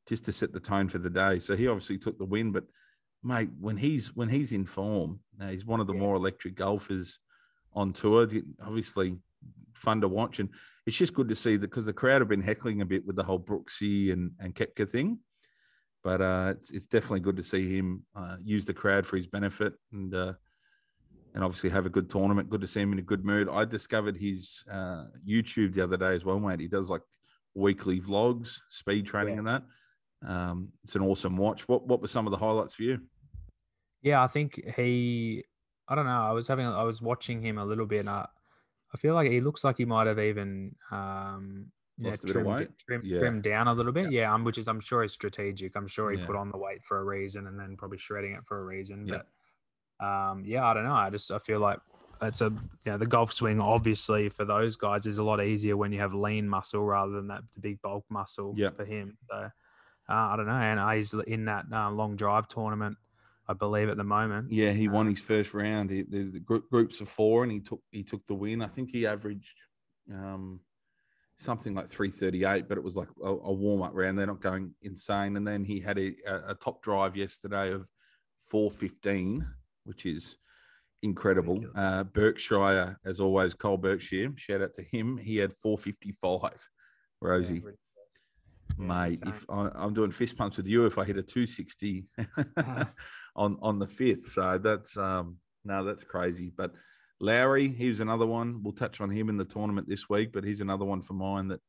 just 0.07 0.25
to 0.25 0.33
set 0.33 0.54
the 0.54 0.59
tone 0.59 0.89
for 0.89 0.98
the 0.98 1.09
day. 1.09 1.39
So 1.39 1.56
he 1.56 1.68
obviously 1.68 1.98
took 1.98 2.18
the 2.18 2.25
win, 2.25 2.51
but 2.51 2.63
mate, 3.24 3.50
when 3.59 3.77
he's 3.77 4.15
when 4.15 4.30
he's 4.30 4.51
in 4.51 4.65
form, 4.65 5.19
he's 5.50 5.65
one 5.65 5.80
of 5.80 5.88
the 5.88 5.94
Yeah. 5.94 6.00
more 6.00 6.15
electric 6.15 6.56
golfers 6.56 7.19
on 7.74 7.94
tour. 7.94 8.27
Obviously, 8.62 9.18
fun 9.74 10.01
to 10.01 10.07
watch, 10.07 10.39
and 10.39 10.50
it's 10.86 10.98
just 10.98 11.13
good 11.13 11.30
to 11.30 11.36
see 11.36 11.57
that 11.57 11.69
because 11.69 11.86
the 11.86 11.94
crowd 11.94 12.21
have 12.21 12.30
been 12.30 12.42
heckling 12.42 12.81
a 12.81 12.86
bit 12.86 13.06
with 13.06 13.15
the 13.15 13.24
whole 13.24 13.39
Brooksy 13.39 14.12
and 14.13 14.31
and 14.39 14.56
Koepka 14.56 14.89
thing. 14.89 15.19
But 16.04 16.21
uh, 16.21 16.54
it's 16.57 16.71
it's 16.71 16.88
definitely 16.88 17.19
good 17.21 17.38
to 17.38 17.44
see 17.44 17.75
him 17.77 18.06
uh, 18.15 18.38
use 18.44 18.65
the 18.65 18.74
crowd 18.74 19.06
for 19.06 19.18
his 19.18 19.27
benefit 19.27 19.74
and 19.92 20.13
uh, 20.15 20.33
and 21.33 21.44
obviously 21.44 21.69
have 21.71 21.86
a 21.86 21.89
good 21.89 22.09
tournament. 22.09 22.50
Good 22.50 22.62
to 22.62 22.68
see 22.68 22.80
him 22.81 22.94
in 22.94 23.00
a 23.00 23.04
good 23.04 23.25
mood. 23.25 23.50
I 23.50 23.65
discovered 23.65 24.15
his 24.15 24.63
uh, 24.71 25.06
YouTube 25.27 25.74
the 25.74 25.83
other 25.83 25.98
day 25.98 26.15
as 26.15 26.24
well, 26.24 26.39
mate. 26.39 26.62
He 26.62 26.68
does 26.69 26.89
like 26.89 27.01
weekly 27.54 28.00
vlogs, 28.00 28.59
speed 28.69 29.06
training, 29.06 29.33
Yeah. 29.33 29.39
and 29.39 29.48
that. 29.48 29.63
Um, 30.25 30.69
it's 30.84 30.96
an 30.96 31.02
awesome 31.04 31.38
watch. 31.38 31.68
What 31.68 31.86
what 31.88 32.02
were 32.02 32.08
some 32.08 32.25
of 32.28 32.31
the 32.31 32.38
highlights 32.38 32.74
for 32.75 32.84
you? 32.84 33.00
Yeah, 34.02 34.24
I 34.24 34.28
think 34.28 34.62
he. 34.75 35.44
I 35.88 35.96
don't 35.96 36.06
know. 36.06 36.12
I 36.24 36.31
was 36.31 36.48
having. 36.48 36.66
I 36.66 36.84
was 36.84 37.02
watching 37.02 37.42
him 37.42 37.58
a 37.58 37.66
little 37.66 37.86
bit. 37.86 38.02
And 38.02 38.10
I, 38.10 38.28
I 38.94 38.98
feel 38.98 39.14
like 39.14 39.30
he 39.31 39.42
looks 39.42 39.64
like 39.64 39.78
he 39.78 39.86
might 39.86 40.08
have 40.08 40.19
even 40.19 40.75
um, 40.92 41.68
you 41.98 42.04
know, 42.06 42.10
Lost 42.12 42.24
a 42.24 42.28
bit 42.28 42.36
of 42.36 42.44
trimmed, 42.44 42.69
trim, 42.80 43.02
Yeah. 43.04 43.19
trimmed 43.19 43.44
down 43.44 43.68
a 43.68 43.74
little 43.74 43.92
bit. 43.92 44.12
Yeah, 44.12 44.34
um, 44.34 44.44
which 44.44 44.58
is 44.58 44.68
I'm 44.68 44.80
sure 44.80 45.04
is 45.04 45.14
strategic. 45.14 45.75
I'm 45.75 45.88
sure 45.88 46.12
he 46.12 46.19
Yeah. 46.19 46.25
put 46.25 46.36
on 46.36 46.52
the 46.52 46.58
weight 46.58 46.84
for 46.84 47.00
a 47.00 47.04
reason, 47.04 47.48
and 47.48 47.60
then 47.60 47.75
probably 47.78 47.98
shredding 47.98 48.34
it 48.34 48.46
for 48.46 48.60
a 48.60 48.64
reason. 48.64 49.08
Yeah. 49.08 49.22
But 50.00 50.06
um, 50.06 50.44
yeah, 50.46 50.66
I 50.66 50.74
don't 50.74 50.84
know. 50.84 50.94
I 50.94 51.10
just 51.10 51.31
I 51.31 51.40
feel 51.40 51.60
like 51.60 51.80
it's 52.22 52.42
a 52.42 52.46
you 52.86 52.92
know 52.92 52.98
the 52.98 53.06
golf 53.06 53.31
swing 53.31 53.60
obviously 53.62 54.28
for 54.30 54.44
those 54.46 54.75
guys 54.75 55.06
is 55.06 55.19
a 55.19 55.24
lot 55.24 55.42
easier 55.44 55.78
when 55.78 55.92
you 55.92 56.00
have 56.00 56.14
lean 56.16 56.50
muscle 56.50 56.84
rather 56.84 57.12
than 57.12 57.28
that 57.28 57.42
the 57.54 57.60
big 57.62 57.80
bulk 57.81 58.04
muscle 58.10 58.54
Yeah. 58.58 58.72
for 58.72 58.86
him. 58.86 59.18
So 59.30 59.50
uh, 60.09 60.13
I 60.13 60.36
don't 60.38 60.48
know, 60.48 60.54
and 60.54 60.80
uh, 60.80 60.89
he's 60.92 61.13
in 61.27 61.45
that 61.45 61.65
uh, 61.71 61.92
long 61.92 62.15
drive 62.15 62.48
tournament. 62.48 62.97
I 63.49 63.54
believe 63.54 63.87
at 63.87 63.95
the 63.95 64.04
moment. 64.04 64.52
Yeah, 64.52 64.71
he 64.71 64.90
won 64.90 65.07
his 65.07 65.21
first 65.21 65.54
round. 65.54 65.90
He, 65.90 66.04
there's 66.04 66.33
the 66.33 66.40
group, 66.42 66.69
groups 66.69 66.99
of 66.99 67.07
four, 67.07 67.44
and 67.44 67.52
he 67.52 67.61
took 67.61 67.81
he 67.92 68.04
took 68.04 68.28
the 68.28 68.33
win. 68.33 68.61
I 68.61 68.68
think 68.68 68.90
he 68.92 69.07
averaged 69.07 69.56
um, 70.14 70.59
something 71.37 71.73
like 71.73 71.87
three 71.87 72.11
thirty 72.11 72.44
eight, 72.44 72.68
but 72.68 72.78
it 72.78 72.83
was 72.83 72.97
like 72.97 73.07
a, 73.23 73.30
a 73.30 73.54
warm 73.54 73.83
up 73.83 73.92
round. 73.94 74.19
They're 74.19 74.28
not 74.28 74.42
going 74.42 74.73
insane. 74.81 75.37
And 75.37 75.47
then 75.47 75.64
he 75.64 75.80
had 75.80 75.97
a, 75.97 76.14
a, 76.28 76.49
a 76.49 76.56
top 76.56 76.83
drive 76.83 77.16
yesterday 77.16 77.71
of 77.71 77.87
four 78.42 78.69
fifteen, 78.69 79.47
which 79.85 80.06
is 80.06 80.35
incredible. 81.02 81.64
Uh, 81.73 82.04
Berkshire, 82.04 82.99
as 83.06 83.21
always, 83.21 83.54
Kyle 83.54 83.78
Berkshire. 83.78 84.33
Shout 84.35 84.61
out 84.61 84.73
to 84.73 84.83
him. 84.83 85.16
He 85.18 85.37
had 85.37 85.54
four 85.54 85.78
fifty 85.78 86.14
five. 86.21 86.68
Rosie. 87.21 87.64
Mate, 88.78 89.19
if 89.26 89.45
I, 89.50 89.69
I'm 89.76 89.94
doing 89.94 90.12
fist 90.12 90.38
pumps 90.38 90.57
with 90.57 90.68
you, 90.68 90.86
if 90.86 90.97
I 90.97 91.06
hit 91.06 91.18
a 91.18 91.24
260 91.24 92.06
on 93.36 93.57
on 93.62 93.80
the 93.80 93.88
fifth, 93.88 94.30
so 94.30 94.57
that's 94.57 94.97
um 94.97 95.38
no, 95.64 95.83
that's 95.83 96.04
crazy. 96.04 96.52
But 96.56 96.74
Lowry, 97.19 97.69
he 97.69 97.90
was 97.90 98.00
another 98.00 98.26
one. 98.26 98.62
We'll 98.64 98.74
touch 98.74 99.02
on 99.02 99.09
him 99.09 99.30
in 99.30 99.38
the 99.38 99.45
tournament 99.45 99.90
this 99.90 100.09
week, 100.09 100.31
but 100.31 100.44
he's 100.44 100.62
another 100.62 100.86
one 100.86 101.02
for 101.02 101.14
mine 101.14 101.47
that 101.50 101.62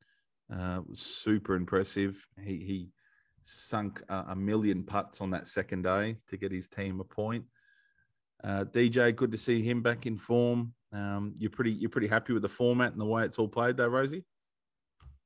uh, 0.53 0.81
was 0.89 1.01
super 1.01 1.55
impressive. 1.55 2.27
He 2.43 2.57
he 2.59 2.89
sunk 3.43 4.03
a, 4.09 4.27
a 4.31 4.37
million 4.37 4.83
putts 4.85 5.21
on 5.21 5.31
that 5.31 5.49
second 5.49 5.83
day 5.83 6.17
to 6.29 6.37
get 6.37 6.53
his 6.53 6.69
team 6.69 7.01
a 7.01 7.05
point. 7.05 7.45
Uh, 8.43 8.65
DJ, 8.65 9.15
good 9.15 9.33
to 9.33 9.39
see 9.39 9.63
him 9.63 9.83
back 9.83 10.07
in 10.07 10.17
form. 10.17 10.75
Um, 10.93 11.35
you're 11.39 11.51
pretty 11.51 11.73
you're 11.73 11.91
pretty 11.91 12.09
happy 12.09 12.33
with 12.33 12.43
the 12.43 12.49
format 12.49 12.93
and 12.93 13.01
the 13.01 13.07
way 13.07 13.25
it's 13.25 13.39
all 13.39 13.49
played, 13.49 13.77
though, 13.77 13.89
Rosie. 13.89 14.25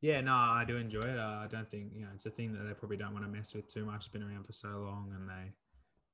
Yeah, 0.03 0.21
no, 0.21 0.35
I 0.35 0.65
do 0.67 0.77
enjoy 0.77 1.03
it. 1.03 1.17
I 1.17 1.47
don't 1.49 1.71
think 1.71 1.93
you 1.95 2.03
know 2.03 2.09
it's 2.13 2.27
a 2.27 2.31
thing 2.31 2.53
that 2.53 2.65
they 2.65 2.75
probably 2.75 2.97
don't 2.97 3.13
want 3.13 3.25
to 3.25 3.31
mess 3.31 3.55
with 3.55 3.73
too 3.73 3.87
much. 3.87 3.99
It's 3.99 4.09
been 4.09 4.25
around 4.25 4.45
for 4.45 4.53
so 4.53 4.69
long, 4.69 5.13
and 5.15 5.29
they 5.29 5.53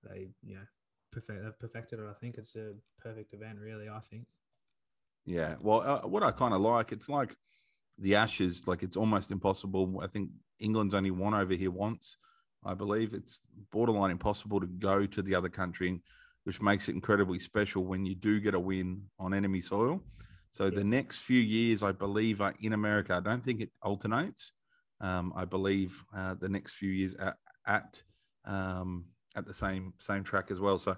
they 0.09 0.28
you 0.42 0.57
know 0.57 0.66
perfect 1.11 1.42
they've 1.42 1.59
perfected 1.59 1.99
it. 1.99 2.07
I 2.09 2.12
think 2.21 2.37
it's 2.37 2.54
a 2.54 2.75
perfect 3.02 3.33
event, 3.33 3.59
really. 3.59 3.88
I 3.88 4.00
think. 4.11 4.26
Yeah. 5.25 5.54
Well, 5.61 5.80
uh, 5.80 6.07
what 6.07 6.23
I 6.23 6.30
kind 6.33 6.52
of 6.52 6.61
like, 6.61 6.92
it's 6.92 7.09
like 7.09 7.35
the 7.99 8.14
Ashes. 8.14 8.68
Like 8.68 8.83
it's 8.83 8.97
almost 8.97 9.30
impossible. 9.30 10.00
I 10.02 10.07
think 10.07 10.30
England's 10.61 10.95
only 10.95 11.11
won 11.11 11.33
over 11.33 11.54
here 11.54 11.71
once. 11.71 12.18
I 12.66 12.75
believe 12.75 13.14
it's 13.14 13.40
borderline 13.73 14.11
impossible 14.11 14.61
to 14.61 14.66
go 14.66 15.07
to 15.07 15.23
the 15.23 15.35
other 15.35 15.49
country, 15.49 16.02
which 16.45 16.61
makes 16.61 16.90
it 16.90 16.95
incredibly 16.95 17.38
special 17.38 17.85
when 17.85 18.04
you 18.04 18.14
do 18.14 18.38
get 18.38 18.54
a 18.54 18.61
win 18.61 19.04
on 19.18 19.33
enemy 19.33 19.62
soil. 19.62 20.02
So 20.50 20.71
the 20.71 20.85
next 20.85 21.19
few 21.19 21.40
years, 21.40 21.83
I 21.83 21.93
believe, 21.93 22.40
are 22.40 22.55
in 22.61 22.73
America. 22.73 23.14
I 23.14 23.21
don't 23.21 23.45
think 23.45 23.61
it 23.61 23.71
alternates. 23.83 24.52
um, 25.00 25.33
I 25.37 25.45
believe, 25.45 26.05
uh, 26.17 26.35
the 26.35 26.49
next 26.49 26.75
few 26.75 26.90
years 26.90 27.14
at 27.14 27.37
at, 27.67 28.02
um, 28.45 29.05
at 29.37 29.47
the 29.47 29.55
same 29.55 29.93
same 29.99 30.25
track 30.25 30.50
as 30.50 30.59
well. 30.59 30.78
So 30.78 30.97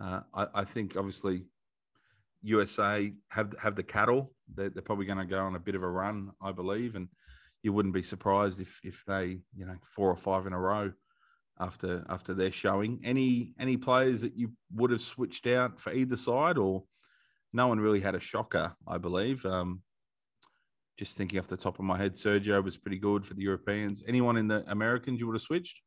uh, 0.00 0.20
I, 0.34 0.46
I, 0.54 0.64
think 0.64 0.96
obviously 0.96 1.44
USA 2.42 3.12
have 3.28 3.54
have 3.60 3.76
the 3.76 3.82
cattle. 3.82 4.32
They're, 4.54 4.70
they're 4.70 4.82
probably 4.82 5.06
going 5.06 5.18
to 5.18 5.24
go 5.24 5.40
on 5.40 5.56
a 5.56 5.60
bit 5.60 5.74
of 5.74 5.82
a 5.82 5.88
run, 5.88 6.30
I 6.40 6.52
believe, 6.52 6.96
and 6.96 7.08
you 7.62 7.72
wouldn't 7.72 7.94
be 7.94 8.02
surprised 8.02 8.60
if 8.60 8.80
if 8.82 9.04
they 9.06 9.40
you 9.54 9.66
know 9.66 9.76
four 9.82 10.10
or 10.10 10.16
five 10.16 10.46
in 10.46 10.52
a 10.52 10.58
row 10.58 10.92
after 11.60 12.04
after 12.08 12.34
their 12.34 12.52
showing. 12.52 13.00
Any 13.04 13.54
any 13.58 13.76
players 13.76 14.22
that 14.22 14.36
you 14.36 14.52
would 14.74 14.90
have 14.90 15.02
switched 15.02 15.46
out 15.46 15.80
for 15.80 15.92
either 15.92 16.16
side, 16.16 16.56
or 16.56 16.84
no 17.52 17.68
one 17.68 17.80
really 17.80 18.00
had 18.00 18.14
a 18.14 18.20
shocker, 18.20 18.74
I 18.86 18.98
believe. 18.98 19.44
Um, 19.44 19.82
just 20.98 21.16
thinking 21.16 21.38
off 21.38 21.48
the 21.48 21.56
top 21.56 21.78
of 21.78 21.84
my 21.84 21.96
head, 21.96 22.14
Sergio 22.14 22.62
was 22.62 22.76
pretty 22.76 22.98
good 22.98 23.26
for 23.26 23.34
the 23.34 23.42
Europeans. 23.42 24.02
Anyone 24.06 24.36
in 24.36 24.48
the 24.48 24.64
Americans 24.70 25.20
you 25.20 25.26
would 25.26 25.34
have 25.34 25.42
switched? 25.42 25.80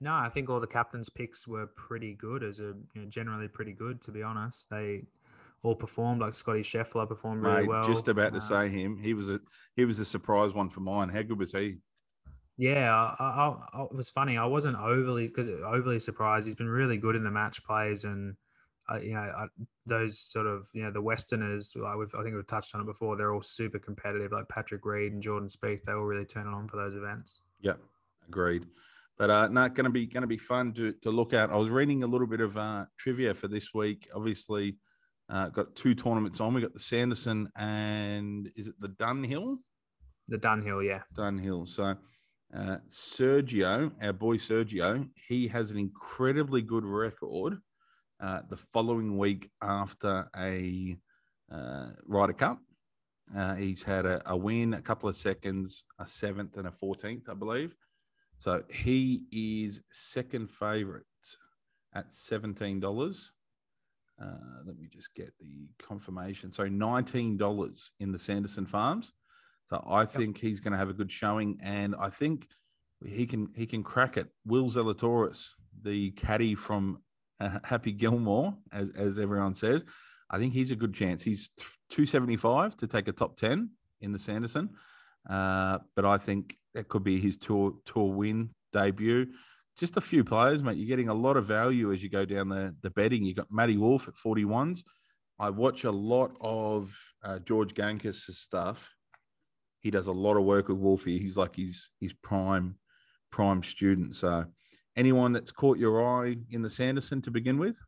No, 0.00 0.12
I 0.12 0.28
think 0.30 0.50
all 0.50 0.58
the 0.58 0.66
captains' 0.66 1.08
picks 1.08 1.46
were 1.46 1.66
pretty 1.76 2.14
good, 2.14 2.42
as 2.42 2.58
a 2.58 2.74
you 2.94 3.02
know, 3.02 3.04
generally 3.08 3.48
pretty 3.48 3.72
good. 3.72 4.02
To 4.02 4.10
be 4.10 4.22
honest, 4.22 4.66
they 4.70 5.02
all 5.62 5.76
performed. 5.76 6.20
Like 6.20 6.34
Scotty 6.34 6.62
Scheffler 6.62 7.08
performed 7.08 7.42
really 7.42 7.60
Mate, 7.62 7.68
well. 7.68 7.84
Just 7.84 8.08
about 8.08 8.32
to 8.32 8.38
uh, 8.38 8.40
say 8.40 8.68
him. 8.68 8.98
He 8.98 9.14
was 9.14 9.30
a 9.30 9.38
he 9.76 9.84
was 9.84 10.00
a 10.00 10.04
surprise 10.04 10.54
one 10.54 10.70
for 10.70 10.80
mine. 10.80 11.08
How 11.08 11.22
good 11.22 11.38
was 11.38 11.52
he? 11.52 11.76
Yeah, 12.58 12.92
I, 12.92 13.14
I, 13.18 13.56
I, 13.72 13.82
it 13.84 13.94
was 13.94 14.10
funny. 14.10 14.36
I 14.36 14.44
wasn't 14.44 14.76
overly 14.76 15.28
because 15.28 15.48
overly 15.48 16.00
surprised. 16.00 16.46
He's 16.46 16.56
been 16.56 16.68
really 16.68 16.96
good 16.96 17.16
in 17.16 17.24
the 17.24 17.30
match 17.30 17.62
plays, 17.64 18.04
and 18.04 18.34
uh, 18.90 18.98
you 18.98 19.14
know 19.14 19.20
I, 19.20 19.46
those 19.86 20.18
sort 20.18 20.46
of 20.46 20.68
you 20.74 20.82
know 20.82 20.90
the 20.90 21.02
Westerners. 21.02 21.72
We've, 21.76 22.14
I 22.14 22.22
think 22.22 22.34
we've 22.34 22.46
touched 22.46 22.74
on 22.74 22.80
it 22.80 22.86
before. 22.86 23.16
They're 23.16 23.34
all 23.34 23.42
super 23.42 23.78
competitive. 23.78 24.32
Like 24.32 24.48
Patrick 24.48 24.84
Reed 24.84 25.12
and 25.12 25.22
Jordan 25.22 25.48
Spieth, 25.48 25.84
they 25.84 25.92
all 25.92 26.02
really 26.02 26.24
turn 26.24 26.46
it 26.46 26.50
on 26.50 26.68
for 26.68 26.76
those 26.76 26.94
events. 26.94 27.40
Yep, 27.60 27.78
agreed. 28.28 28.66
But 29.18 29.30
uh, 29.30 29.48
not 29.48 29.74
going 29.74 29.84
to 29.84 29.90
be 29.90 30.06
going 30.06 30.22
to 30.22 30.26
be 30.28 30.38
fun 30.38 30.72
to 30.74 30.92
to 31.02 31.10
look 31.10 31.32
at. 31.32 31.50
I 31.50 31.56
was 31.56 31.70
reading 31.70 32.02
a 32.02 32.06
little 32.06 32.26
bit 32.26 32.40
of 32.40 32.56
uh, 32.56 32.86
trivia 32.98 33.34
for 33.34 33.48
this 33.48 33.72
week. 33.74 34.08
Obviously, 34.14 34.76
uh, 35.28 35.48
got 35.48 35.74
two 35.74 35.94
tournaments 35.94 36.40
on. 36.40 36.54
We 36.54 36.60
got 36.60 36.74
the 36.74 36.80
Sanderson 36.80 37.48
and 37.56 38.50
is 38.56 38.68
it 38.68 38.74
the 38.80 38.88
Dunhill? 38.88 39.58
The 40.28 40.38
Dunhill, 40.38 40.86
yeah. 40.86 41.02
Dunhill. 41.16 41.68
So 41.68 41.96
uh, 42.54 42.76
Sergio, 42.88 43.92
our 44.02 44.12
boy 44.12 44.36
Sergio, 44.36 45.08
he 45.28 45.48
has 45.48 45.70
an 45.70 45.78
incredibly 45.78 46.62
good 46.62 46.84
record. 46.84 47.58
Uh, 48.22 48.40
the 48.48 48.56
following 48.56 49.18
week 49.18 49.50
after 49.60 50.30
a 50.36 50.96
uh, 51.52 51.88
Ryder 52.06 52.34
Cup, 52.34 52.60
uh, 53.36 53.56
he's 53.56 53.82
had 53.82 54.06
a, 54.06 54.22
a, 54.30 54.36
win, 54.36 54.74
a 54.74 54.80
couple 54.80 55.08
of 55.08 55.16
seconds, 55.16 55.82
a 55.98 56.06
seventh, 56.06 56.56
and 56.56 56.68
a 56.68 56.70
fourteenth, 56.70 57.28
I 57.28 57.34
believe. 57.34 57.74
So 58.38 58.62
he 58.70 59.24
is 59.32 59.80
second 59.90 60.50
favourite 60.50 61.02
at 61.92 62.12
seventeen 62.12 62.78
dollars. 62.78 63.32
Uh, 64.22 64.62
let 64.64 64.78
me 64.78 64.86
just 64.92 65.12
get 65.16 65.32
the 65.40 65.68
confirmation. 65.84 66.52
So 66.52 66.68
nineteen 66.68 67.36
dollars 67.36 67.90
in 67.98 68.12
the 68.12 68.20
Sanderson 68.20 68.66
Farms. 68.66 69.12
So 69.68 69.82
I 69.84 70.04
think 70.04 70.38
he's 70.38 70.60
going 70.60 70.72
to 70.72 70.78
have 70.78 70.90
a 70.90 70.94
good 70.94 71.10
showing, 71.10 71.58
and 71.60 71.96
I 71.98 72.08
think 72.08 72.46
he 73.04 73.26
can 73.26 73.48
he 73.56 73.66
can 73.66 73.82
crack 73.82 74.16
it. 74.16 74.28
Will 74.46 74.70
Zalatoris, 74.70 75.50
the 75.82 76.12
caddy 76.12 76.54
from 76.54 77.02
Happy 77.64 77.92
Gilmore, 77.92 78.56
as 78.72 78.88
as 78.96 79.18
everyone 79.18 79.54
says, 79.54 79.84
I 80.30 80.38
think 80.38 80.52
he's 80.52 80.70
a 80.70 80.76
good 80.76 80.94
chance. 80.94 81.22
He's 81.22 81.50
two 81.90 82.06
seventy 82.06 82.36
five 82.36 82.76
to 82.78 82.86
take 82.86 83.08
a 83.08 83.12
top 83.12 83.36
ten 83.36 83.70
in 84.00 84.12
the 84.12 84.18
Sanderson, 84.18 84.70
uh, 85.28 85.78
but 85.94 86.04
I 86.04 86.18
think 86.18 86.56
that 86.74 86.88
could 86.88 87.04
be 87.04 87.20
his 87.20 87.36
tour 87.36 87.74
tour 87.84 88.12
win 88.12 88.50
debut. 88.72 89.26
Just 89.78 89.96
a 89.96 90.02
few 90.02 90.22
players, 90.24 90.62
mate. 90.62 90.76
You're 90.76 90.88
getting 90.88 91.08
a 91.08 91.14
lot 91.14 91.36
of 91.36 91.46
value 91.46 91.92
as 91.92 92.02
you 92.02 92.08
go 92.08 92.24
down 92.24 92.48
the 92.48 92.74
the 92.82 92.90
betting. 92.90 93.24
You've 93.24 93.36
got 93.36 93.50
Matty 93.50 93.76
Wolff 93.76 94.08
at 94.08 94.16
forty 94.16 94.44
ones. 94.44 94.84
I 95.38 95.50
watch 95.50 95.84
a 95.84 95.90
lot 95.90 96.36
of 96.40 96.96
uh, 97.24 97.38
George 97.40 97.74
Gankas' 97.74 98.32
stuff 98.32 98.90
he 99.82 99.90
does 99.90 100.06
a 100.06 100.12
lot 100.12 100.36
of 100.36 100.44
work 100.44 100.68
with 100.68 100.78
Wolfie. 100.78 101.18
He's 101.18 101.36
like 101.36 101.56
his 101.56 101.90
his 102.00 102.12
prime 102.12 102.76
prime 103.30 103.62
student. 103.62 104.14
So, 104.14 104.46
anyone 104.96 105.32
that's 105.32 105.52
caught 105.52 105.78
your 105.78 106.02
eye 106.02 106.36
in 106.50 106.62
the 106.62 106.70
Sanderson 106.70 107.22
to 107.22 107.30
begin 107.30 107.58
with? 107.58 107.78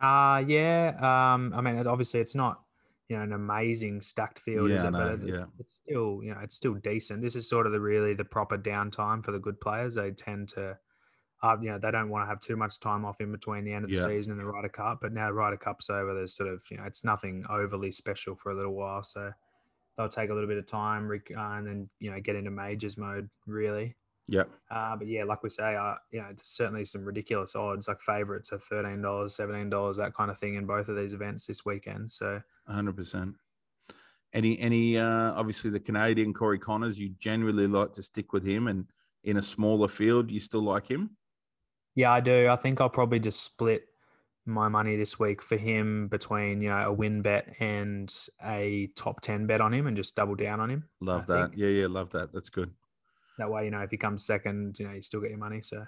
Uh 0.00 0.42
yeah. 0.46 0.92
Um, 0.98 1.52
I 1.54 1.60
mean, 1.60 1.86
obviously, 1.86 2.20
it's 2.20 2.34
not 2.34 2.60
you 3.08 3.16
know 3.16 3.22
an 3.22 3.32
amazing 3.32 4.00
stacked 4.02 4.40
field, 4.40 4.70
yeah, 4.70 4.86
it? 4.86 4.90
No, 4.90 5.16
but 5.16 5.26
yeah. 5.26 5.44
it's 5.58 5.74
still 5.74 6.20
you 6.22 6.34
know 6.34 6.40
it's 6.42 6.56
still 6.56 6.74
decent. 6.74 7.22
This 7.22 7.36
is 7.36 7.48
sort 7.48 7.66
of 7.66 7.72
the 7.72 7.80
really 7.80 8.14
the 8.14 8.24
proper 8.24 8.58
downtime 8.58 9.24
for 9.24 9.32
the 9.32 9.38
good 9.38 9.60
players. 9.60 9.94
They 9.94 10.10
tend 10.10 10.48
to. 10.50 10.78
Uh, 11.42 11.54
you 11.60 11.68
know, 11.68 11.78
they 11.78 11.90
don't 11.90 12.08
want 12.08 12.22
to 12.22 12.26
have 12.26 12.40
too 12.40 12.56
much 12.56 12.80
time 12.80 13.04
off 13.04 13.20
in 13.20 13.30
between 13.30 13.62
the 13.62 13.70
end 13.70 13.84
of 13.84 13.90
the 13.90 13.96
yeah. 13.96 14.06
season 14.06 14.32
and 14.32 14.40
the 14.40 14.44
Ryder 14.46 14.70
Cup. 14.70 15.00
But 15.02 15.12
now 15.12 15.26
the 15.26 15.34
Ryder 15.34 15.58
Cup's 15.58 15.90
over, 15.90 16.14
there's 16.14 16.34
sort 16.34 16.48
of, 16.48 16.62
you 16.70 16.78
know, 16.78 16.84
it's 16.84 17.04
nothing 17.04 17.44
overly 17.50 17.92
special 17.92 18.34
for 18.34 18.52
a 18.52 18.56
little 18.56 18.72
while. 18.72 19.02
So 19.02 19.30
they'll 19.96 20.08
take 20.08 20.30
a 20.30 20.34
little 20.34 20.48
bit 20.48 20.58
of 20.58 20.66
time 20.66 21.10
uh, 21.10 21.40
and 21.40 21.66
then 21.66 21.88
you 21.98 22.10
know 22.10 22.20
get 22.20 22.36
into 22.36 22.50
majors 22.50 22.96
mode 22.96 23.28
really. 23.46 23.96
Yep. 24.28 24.50
Uh, 24.70 24.96
but 24.96 25.06
yeah, 25.06 25.24
like 25.24 25.42
we 25.42 25.50
say, 25.50 25.76
uh, 25.76 25.94
you 26.10 26.20
know, 26.20 26.28
certainly 26.42 26.84
some 26.84 27.04
ridiculous 27.04 27.54
odds, 27.54 27.86
like 27.86 28.00
favorites 28.00 28.52
are 28.52 28.96
dollars, 28.96 29.34
seventeen 29.34 29.70
dollars, 29.70 29.96
that 29.98 30.14
kind 30.14 30.30
of 30.30 30.38
thing 30.38 30.54
in 30.54 30.66
both 30.66 30.88
of 30.88 30.96
these 30.96 31.14
events 31.14 31.46
this 31.46 31.64
weekend. 31.64 32.10
So, 32.10 32.40
hundred 32.66 32.96
percent. 32.96 33.34
Any, 34.32 34.58
any, 34.58 34.98
uh, 34.98 35.32
obviously 35.32 35.70
the 35.70 35.80
Canadian 35.80 36.34
Corey 36.34 36.58
Conners, 36.58 36.98
you 36.98 37.10
generally 37.18 37.66
like 37.66 37.92
to 37.94 38.02
stick 38.02 38.32
with 38.32 38.44
him, 38.44 38.66
and 38.66 38.86
in 39.22 39.36
a 39.36 39.42
smaller 39.42 39.88
field, 39.88 40.30
you 40.30 40.40
still 40.40 40.62
like 40.62 40.88
him. 40.90 41.10
Yeah, 41.94 42.12
I 42.12 42.20
do. 42.20 42.48
I 42.48 42.56
think 42.56 42.80
I'll 42.80 42.90
probably 42.90 43.20
just 43.20 43.42
split 43.42 43.84
my 44.44 44.68
money 44.68 44.96
this 44.96 45.18
week 45.18 45.42
for 45.42 45.56
him 45.56 46.06
between 46.08 46.62
you 46.62 46.68
know 46.68 46.86
a 46.86 46.92
win 46.92 47.20
bet 47.20 47.56
and 47.58 48.14
a 48.44 48.88
top 48.94 49.20
10 49.20 49.46
bet 49.46 49.60
on 49.60 49.74
him 49.74 49.88
and 49.88 49.96
just 49.96 50.14
double 50.14 50.36
down 50.36 50.60
on 50.60 50.70
him 50.70 50.84
love 51.00 51.24
I 51.28 51.34
that 51.34 51.50
think. 51.50 51.60
yeah 51.60 51.66
yeah 51.66 51.86
love 51.88 52.10
that 52.12 52.32
that's 52.32 52.48
good 52.48 52.70
that 53.38 53.50
way 53.50 53.64
you 53.64 53.70
know 53.70 53.80
if 53.80 53.90
he 53.90 53.96
comes 53.96 54.24
second 54.24 54.76
you 54.78 54.86
know 54.86 54.94
you 54.94 55.02
still 55.02 55.20
get 55.20 55.30
your 55.30 55.38
money 55.38 55.62
so. 55.62 55.84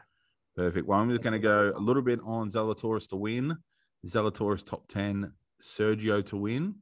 Perfect. 0.57 0.87
Well 0.87 0.99
i'm 0.99 1.11
just 1.11 1.23
going 1.23 1.35
to 1.35 1.39
go 1.39 1.73
a 1.77 1.81
little 1.81 2.03
bit 2.03 2.21
on 2.25 2.51
zalatoris 2.51 3.09
to 3.11 3.17
win. 3.17 3.57
Zalatoris 4.07 4.65
top 4.65 4.89
10 4.89 5.33
sergio 5.63 6.25
to 6.27 6.37
win. 6.37 6.77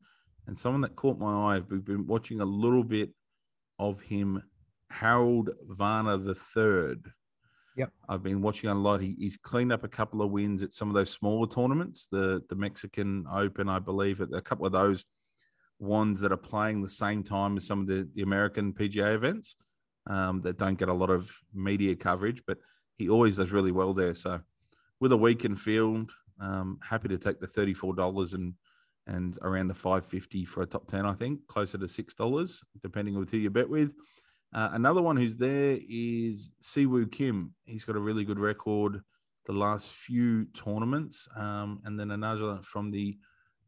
And 0.46 0.56
someone 0.56 0.82
that 0.82 0.96
caught 0.96 1.18
my 1.18 1.56
eye 1.56 1.62
we've 1.68 1.84
been 1.84 2.06
watching 2.06 2.40
a 2.40 2.44
little 2.44 2.84
bit 2.84 3.10
of 3.78 4.00
him 4.00 4.42
harold 4.90 5.50
varner 5.68 6.16
the 6.16 6.34
third. 6.34 7.10
Yep. 7.76 7.92
I've 8.08 8.22
been 8.22 8.40
watching 8.40 8.70
a 8.70 8.74
lot. 8.74 9.02
He, 9.02 9.14
he's 9.18 9.36
cleaned 9.36 9.72
up 9.72 9.84
a 9.84 9.88
couple 9.88 10.22
of 10.22 10.30
wins 10.30 10.62
at 10.62 10.72
some 10.72 10.88
of 10.88 10.94
those 10.94 11.10
smaller 11.10 11.46
tournaments, 11.46 12.06
the 12.10 12.42
the 12.48 12.56
Mexican 12.56 13.26
Open, 13.30 13.68
I 13.68 13.80
believe, 13.80 14.22
at 14.22 14.32
a 14.32 14.40
couple 14.40 14.64
of 14.64 14.72
those 14.72 15.04
ones 15.78 16.20
that 16.20 16.32
are 16.32 16.38
playing 16.38 16.80
the 16.80 16.88
same 16.88 17.22
time 17.22 17.58
as 17.58 17.66
some 17.66 17.80
of 17.80 17.86
the, 17.86 18.08
the 18.14 18.22
American 18.22 18.72
PGA 18.72 19.14
events 19.14 19.56
um, 20.06 20.40
that 20.42 20.58
don't 20.58 20.78
get 20.78 20.88
a 20.88 20.94
lot 20.94 21.10
of 21.10 21.30
media 21.54 21.96
coverage, 21.96 22.42
but 22.46 22.58
he 22.96 23.08
always 23.08 23.36
does 23.36 23.52
really 23.52 23.72
well 23.72 23.94
there. 23.94 24.14
So 24.14 24.40
with 25.00 25.12
a 25.12 25.16
weekend 25.16 25.60
field, 25.60 26.12
um, 26.40 26.78
happy 26.82 27.08
to 27.08 27.18
take 27.18 27.40
the 27.40 27.46
$34 27.46 28.34
and 28.34 28.54
and 29.08 29.38
around 29.42 29.68
the 29.68 29.74
550 29.74 30.44
for 30.46 30.62
a 30.62 30.66
top 30.66 30.88
10, 30.88 31.06
I 31.06 31.14
think, 31.14 31.46
closer 31.46 31.78
to 31.78 31.84
$6, 31.84 32.62
depending 32.82 33.16
on 33.16 33.24
who 33.30 33.36
you 33.36 33.50
bet 33.50 33.68
with. 33.68 33.92
Uh, 34.52 34.70
another 34.72 35.00
one 35.00 35.16
who's 35.16 35.36
there 35.36 35.78
is 35.88 36.50
Siwoo 36.60 37.10
Kim. 37.12 37.54
He's 37.66 37.84
got 37.84 37.94
a 37.94 38.00
really 38.00 38.24
good 38.24 38.40
record 38.40 39.02
the 39.46 39.52
last 39.52 39.90
few 39.92 40.46
tournaments. 40.46 41.28
Um, 41.36 41.80
and 41.84 41.98
then 41.98 42.10
another 42.10 42.58
from 42.62 42.90
the 42.90 43.16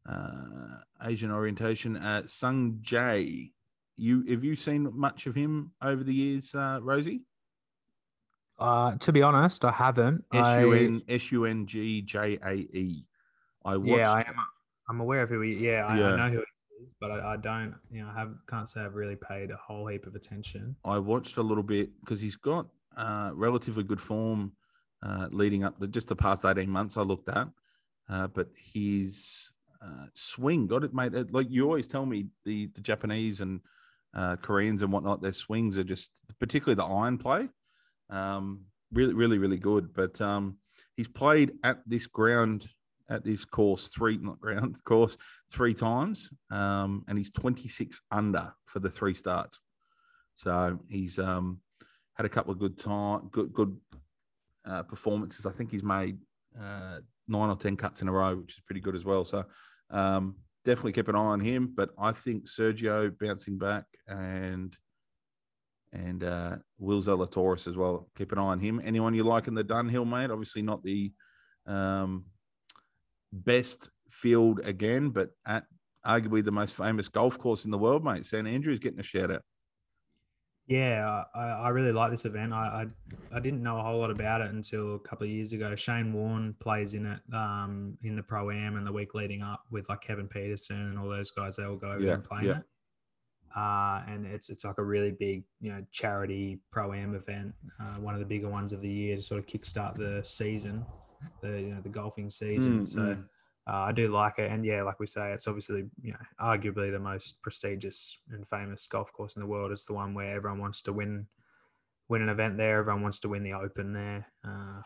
uh, 0.08 0.78
Asian 1.02 1.30
orientation, 1.30 1.96
uh, 1.96 2.22
Sung 2.26 2.80
Jae. 2.82 3.52
You 3.98 4.24
have 4.30 4.44
you 4.44 4.56
seen 4.56 4.90
much 4.94 5.26
of 5.26 5.34
him 5.34 5.72
over 5.82 6.02
the 6.02 6.14
years, 6.14 6.54
uh, 6.54 6.78
Rosie? 6.80 7.22
Uh, 8.58 8.96
to 8.96 9.12
be 9.12 9.22
honest, 9.22 9.64
I 9.64 9.72
haven't. 9.72 10.24
S 10.32 10.60
U 10.60 10.72
N 10.72 11.02
S 11.08 11.32
U 11.32 11.44
N 11.44 11.66
G 11.66 12.00
J 12.02 12.38
A 12.42 12.52
E. 12.52 13.04
I 13.64 13.76
watched. 13.76 13.98
Yeah, 13.98 14.12
I 14.12 14.20
am. 14.20 14.34
I'm 14.88 15.00
aware 15.00 15.22
of 15.22 15.28
who 15.28 15.40
he. 15.42 15.54
Yeah, 15.54 15.84
I, 15.86 15.98
yeah. 15.98 16.12
I 16.12 16.16
know 16.16 16.36
who 16.36 16.44
but 17.00 17.10
I, 17.10 17.34
I, 17.34 17.36
don't, 17.36 17.74
you 17.90 18.02
know, 18.02 18.10
I 18.14 18.18
have 18.18 18.34
can't 18.48 18.68
say 18.68 18.80
I've 18.80 18.94
really 18.94 19.16
paid 19.16 19.50
a 19.50 19.56
whole 19.56 19.86
heap 19.86 20.06
of 20.06 20.14
attention. 20.14 20.76
I 20.84 20.98
watched 20.98 21.36
a 21.36 21.42
little 21.42 21.62
bit 21.62 21.90
because 22.00 22.20
he's 22.20 22.36
got 22.36 22.66
uh, 22.96 23.30
relatively 23.34 23.84
good 23.84 24.00
form 24.00 24.52
uh, 25.02 25.28
leading 25.30 25.64
up 25.64 25.78
the 25.78 25.86
just 25.86 26.08
the 26.08 26.16
past 26.16 26.44
eighteen 26.44 26.70
months. 26.70 26.96
I 26.96 27.02
looked 27.02 27.28
at, 27.28 27.48
uh, 28.08 28.26
but 28.28 28.48
his 28.54 29.52
uh, 29.82 30.06
swing 30.14 30.66
got 30.66 30.84
it, 30.84 30.94
mate. 30.94 31.32
Like 31.32 31.46
you 31.50 31.64
always 31.64 31.86
tell 31.86 32.06
me, 32.06 32.26
the 32.44 32.70
the 32.74 32.80
Japanese 32.80 33.40
and 33.40 33.60
uh, 34.14 34.36
Koreans 34.36 34.82
and 34.82 34.92
whatnot, 34.92 35.22
their 35.22 35.32
swings 35.32 35.78
are 35.78 35.84
just 35.84 36.10
particularly 36.38 36.76
the 36.76 36.84
iron 36.84 37.18
play, 37.18 37.48
um, 38.10 38.64
really, 38.92 39.14
really, 39.14 39.38
really 39.38 39.58
good. 39.58 39.92
But 39.94 40.20
um, 40.20 40.58
he's 40.96 41.08
played 41.08 41.52
at 41.62 41.78
this 41.86 42.06
ground 42.06 42.68
at 43.10 43.24
this 43.24 43.44
course 43.44 43.88
three 43.88 44.18
not 44.18 44.38
ground 44.38 44.76
course 44.84 45.16
three 45.50 45.74
times, 45.74 46.30
um, 46.50 47.04
and 47.08 47.16
he's 47.16 47.30
26 47.30 48.00
under 48.10 48.52
for 48.66 48.80
the 48.80 48.90
three 48.90 49.14
starts. 49.14 49.60
So 50.34 50.78
he's 50.88 51.18
um, 51.18 51.60
had 52.14 52.26
a 52.26 52.28
couple 52.28 52.52
of 52.52 52.58
good 52.58 52.78
time, 52.78 53.28
good 53.32 53.52
good 53.52 53.76
uh, 54.64 54.82
performances. 54.82 55.46
I 55.46 55.52
think 55.52 55.72
he's 55.72 55.82
made 55.82 56.18
uh, 56.60 56.98
nine 57.26 57.50
or 57.50 57.56
ten 57.56 57.76
cuts 57.76 58.02
in 58.02 58.08
a 58.08 58.12
row, 58.12 58.36
which 58.36 58.54
is 58.54 58.62
pretty 58.64 58.80
good 58.80 58.94
as 58.94 59.04
well. 59.04 59.24
So 59.24 59.44
um, 59.90 60.36
definitely 60.64 60.92
keep 60.92 61.08
an 61.08 61.16
eye 61.16 61.18
on 61.18 61.40
him. 61.40 61.72
But 61.74 61.90
I 61.98 62.12
think 62.12 62.46
Sergio 62.46 63.16
bouncing 63.18 63.58
back 63.58 63.84
and 64.06 64.76
and 65.92 66.22
uh, 66.22 66.56
Will 66.78 67.02
Zalatoris 67.02 67.66
as 67.66 67.76
well. 67.76 68.08
Keep 68.16 68.32
an 68.32 68.38
eye 68.38 68.42
on 68.42 68.60
him. 68.60 68.80
Anyone 68.84 69.14
you 69.14 69.24
like 69.24 69.48
in 69.48 69.54
the 69.54 69.64
Dunhill, 69.64 70.06
mate? 70.06 70.30
Obviously 70.30 70.62
not 70.62 70.82
the 70.82 71.12
um, 71.66 72.26
best 73.32 73.90
field 74.10 74.60
again, 74.64 75.10
but 75.10 75.30
at 75.46 75.64
arguably 76.06 76.44
the 76.44 76.50
most 76.52 76.74
famous 76.74 77.08
golf 77.08 77.38
course 77.38 77.64
in 77.64 77.70
the 77.70 77.78
world, 77.78 78.04
mate. 78.04 78.26
St 78.26 78.46
Andrews 78.46 78.78
getting 78.78 79.00
a 79.00 79.04
shout 79.04 79.30
out. 79.30 79.42
Yeah, 80.68 81.24
I, 81.34 81.40
I 81.40 81.68
really 81.70 81.92
like 81.92 82.10
this 82.10 82.26
event. 82.26 82.52
I, 82.52 82.84
I, 83.32 83.36
I 83.36 83.40
didn't 83.40 83.62
know 83.62 83.78
a 83.78 83.82
whole 83.82 84.00
lot 84.00 84.10
about 84.10 84.42
it 84.42 84.50
until 84.50 84.96
a 84.96 84.98
couple 84.98 85.24
of 85.24 85.30
years 85.30 85.54
ago. 85.54 85.74
Shane 85.74 86.12
Warne 86.12 86.54
plays 86.60 86.92
in 86.92 87.06
it 87.06 87.20
um, 87.32 87.96
in 88.02 88.16
the 88.16 88.22
pro 88.22 88.50
am 88.50 88.76
and 88.76 88.86
the 88.86 88.92
week 88.92 89.14
leading 89.14 89.40
up 89.42 89.62
with 89.70 89.88
like 89.88 90.02
Kevin 90.02 90.28
Pietersen 90.28 90.90
and 90.90 90.98
all 90.98 91.08
those 91.08 91.30
guys. 91.30 91.56
They 91.56 91.64
all 91.64 91.76
go 91.76 91.92
over 91.92 92.04
Yeah, 92.04 92.14
and 92.14 92.24
play 92.24 92.40
yeah. 92.42 92.50
in 92.50 92.56
it. 92.58 92.64
Uh, 93.56 94.02
and 94.06 94.26
it's 94.26 94.50
it's 94.50 94.64
like 94.66 94.76
a 94.76 94.84
really 94.84 95.10
big 95.10 95.42
you 95.58 95.72
know 95.72 95.82
charity 95.90 96.60
pro 96.70 96.92
am 96.92 97.14
event, 97.14 97.54
uh, 97.80 97.94
one 97.94 98.12
of 98.12 98.20
the 98.20 98.26
bigger 98.26 98.48
ones 98.48 98.74
of 98.74 98.82
the 98.82 98.90
year 98.90 99.16
to 99.16 99.22
sort 99.22 99.40
of 99.40 99.46
kickstart 99.46 99.96
the 99.96 100.20
season, 100.22 100.84
the 101.40 101.62
you 101.62 101.74
know 101.74 101.80
the 101.80 101.88
golfing 101.88 102.28
season. 102.28 102.82
Mm, 102.82 102.88
so 102.88 103.00
mm. 103.00 103.24
Uh, 103.68 103.76
I 103.76 103.92
do 103.92 104.08
like 104.08 104.38
it, 104.38 104.50
and 104.50 104.64
yeah, 104.64 104.82
like 104.82 104.98
we 104.98 105.06
say, 105.06 105.32
it's 105.32 105.46
obviously 105.46 105.84
you 106.02 106.12
know 106.12 106.18
arguably 106.40 106.90
the 106.90 106.98
most 106.98 107.42
prestigious 107.42 108.18
and 108.30 108.46
famous 108.46 108.86
golf 108.86 109.12
course 109.12 109.36
in 109.36 109.42
the 109.42 109.48
world. 109.48 109.72
It's 109.72 109.84
the 109.84 109.94
one 109.94 110.14
where 110.14 110.34
everyone 110.34 110.60
wants 110.60 110.82
to 110.82 110.92
win 110.92 111.26
win 112.08 112.22
an 112.22 112.30
event 112.30 112.56
there. 112.56 112.78
Everyone 112.78 113.02
wants 113.02 113.20
to 113.20 113.28
win 113.28 113.42
the 113.42 113.52
Open 113.52 113.92
there. 113.92 114.26
Uh, 114.46 114.80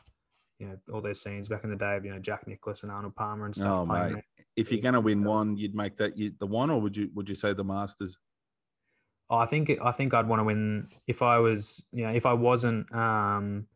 you 0.58 0.68
know 0.68 0.76
all 0.92 1.00
those 1.00 1.20
scenes 1.20 1.48
back 1.48 1.64
in 1.64 1.70
the 1.70 1.76
day 1.76 1.96
of 1.96 2.04
you 2.04 2.12
know 2.12 2.18
Jack 2.18 2.46
Nicklaus 2.46 2.82
and 2.82 2.90
Arnold 2.90 3.14
Palmer 3.14 3.46
and 3.46 3.54
stuff. 3.54 3.68
Oh, 3.68 3.86
mate. 3.86 4.12
there. 4.12 4.24
If 4.56 4.70
you're 4.70 4.82
going 4.82 4.94
to 4.94 5.00
win 5.00 5.24
one, 5.24 5.56
you'd 5.56 5.74
make 5.74 5.96
that 5.96 6.16
you, 6.16 6.32
the 6.38 6.46
one, 6.46 6.70
or 6.70 6.80
would 6.80 6.96
you 6.96 7.10
would 7.14 7.28
you 7.28 7.34
say 7.34 7.52
the 7.52 7.64
Masters? 7.64 8.18
Oh, 9.30 9.36
I 9.36 9.46
think 9.46 9.70
I 9.82 9.92
think 9.92 10.12
I'd 10.12 10.28
want 10.28 10.40
to 10.40 10.44
win 10.44 10.88
if 11.06 11.22
I 11.22 11.38
was 11.38 11.86
you 11.92 12.04
know 12.04 12.12
if 12.12 12.26
I 12.26 12.32
wasn't 12.32 12.92
um, 12.94 13.66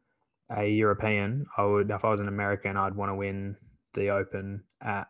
a 0.50 0.66
European, 0.68 1.46
I 1.56 1.64
would 1.64 1.90
if 1.90 2.04
I 2.04 2.10
was 2.10 2.20
an 2.20 2.28
American, 2.28 2.76
I'd 2.76 2.94
want 2.96 3.10
to 3.10 3.14
win 3.14 3.56
the 3.94 4.10
Open 4.10 4.62
at 4.80 5.08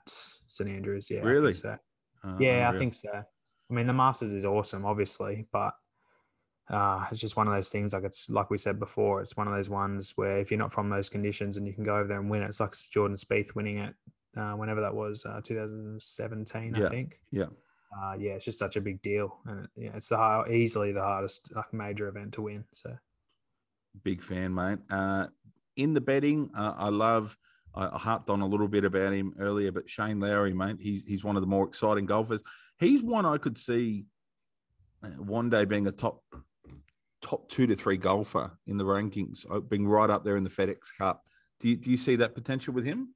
St 0.48 0.68
Andrews. 0.70 1.08
Yeah, 1.10 1.20
I 1.20 1.24
Really? 1.24 1.52
so. 1.52 1.76
Uh, 2.24 2.36
Yeah, 2.38 2.70
I 2.72 2.78
think 2.78 2.94
so. 2.94 3.10
I 3.12 3.74
mean, 3.74 3.86
the 3.86 3.92
Masters 3.92 4.32
is 4.32 4.44
awesome, 4.44 4.84
obviously, 4.84 5.46
but 5.52 5.74
uh, 6.68 7.04
it's 7.10 7.20
just 7.20 7.36
one 7.36 7.46
of 7.48 7.54
those 7.54 7.70
things. 7.70 7.92
Like 7.92 8.04
it's 8.04 8.28
like 8.28 8.50
we 8.50 8.58
said 8.58 8.78
before, 8.78 9.20
it's 9.20 9.36
one 9.36 9.46
of 9.48 9.54
those 9.54 9.68
ones 9.68 10.12
where 10.16 10.38
if 10.38 10.50
you're 10.50 10.58
not 10.58 10.72
from 10.72 10.88
those 10.88 11.08
conditions 11.08 11.56
and 11.56 11.66
you 11.66 11.72
can 11.72 11.84
go 11.84 11.96
over 11.96 12.08
there 12.08 12.20
and 12.20 12.30
win 12.30 12.42
it, 12.42 12.48
it's 12.48 12.60
like 12.60 12.74
Jordan 12.90 13.16
Spieth 13.16 13.54
winning 13.54 13.78
it 13.78 13.94
uh, 14.36 14.52
whenever 14.52 14.80
that 14.80 14.94
was, 14.94 15.24
uh, 15.26 15.40
2017, 15.44 16.74
Yeah, 16.74 16.86
I 16.86 16.88
think. 16.88 17.20
yeah. 17.30 17.46
Uh, 17.96 18.14
yeah, 18.18 18.32
it's 18.32 18.44
just 18.44 18.58
such 18.58 18.76
a 18.76 18.80
big 18.80 19.00
deal, 19.00 19.38
and 19.46 19.64
it, 19.64 19.70
yeah, 19.76 19.90
it's 19.94 20.08
the 20.08 20.16
hard, 20.16 20.50
easily 20.50 20.92
the 20.92 21.00
hardest 21.00 21.54
like 21.54 21.72
major 21.72 22.08
event 22.08 22.34
to 22.34 22.42
win. 22.42 22.64
So 22.72 22.94
Big 24.02 24.22
fan, 24.22 24.54
mate. 24.54 24.80
Uh, 24.90 25.28
in 25.76 25.94
the 25.94 26.00
betting, 26.00 26.50
uh, 26.54 26.74
I 26.76 26.88
love. 26.88 27.38
I, 27.76 27.88
I 27.94 27.98
harped 27.98 28.30
on 28.30 28.40
a 28.40 28.46
little 28.46 28.68
bit 28.68 28.84
about 28.84 29.12
him 29.12 29.34
earlier, 29.38 29.72
but 29.72 29.88
Shane 29.88 30.18
Lowry, 30.20 30.54
mate, 30.54 30.76
he's 30.80 31.04
he's 31.06 31.24
one 31.24 31.36
of 31.36 31.42
the 31.42 31.46
more 31.48 31.66
exciting 31.66 32.06
golfers. 32.06 32.42
He's 32.78 33.02
one 33.02 33.26
I 33.26 33.38
could 33.38 33.56
see 33.58 34.06
uh, 35.02 35.08
one 35.08 35.50
day 35.50 35.64
being 35.64 35.86
a 35.86 35.92
top 35.92 36.22
top 37.22 37.48
two 37.50 37.66
to 37.66 37.74
three 37.76 37.96
golfer 37.96 38.58
in 38.66 38.76
the 38.76 38.84
rankings, 38.84 39.44
uh, 39.50 39.60
being 39.60 39.86
right 39.86 40.10
up 40.10 40.24
there 40.24 40.36
in 40.36 40.44
the 40.44 40.50
FedEx 40.50 40.78
Cup. 40.98 41.22
Do 41.60 41.68
you 41.68 41.76
do 41.76 41.90
you 41.90 41.96
see 41.96 42.16
that 42.16 42.34
potential 42.34 42.74
with 42.74 42.84
him? 42.84 43.14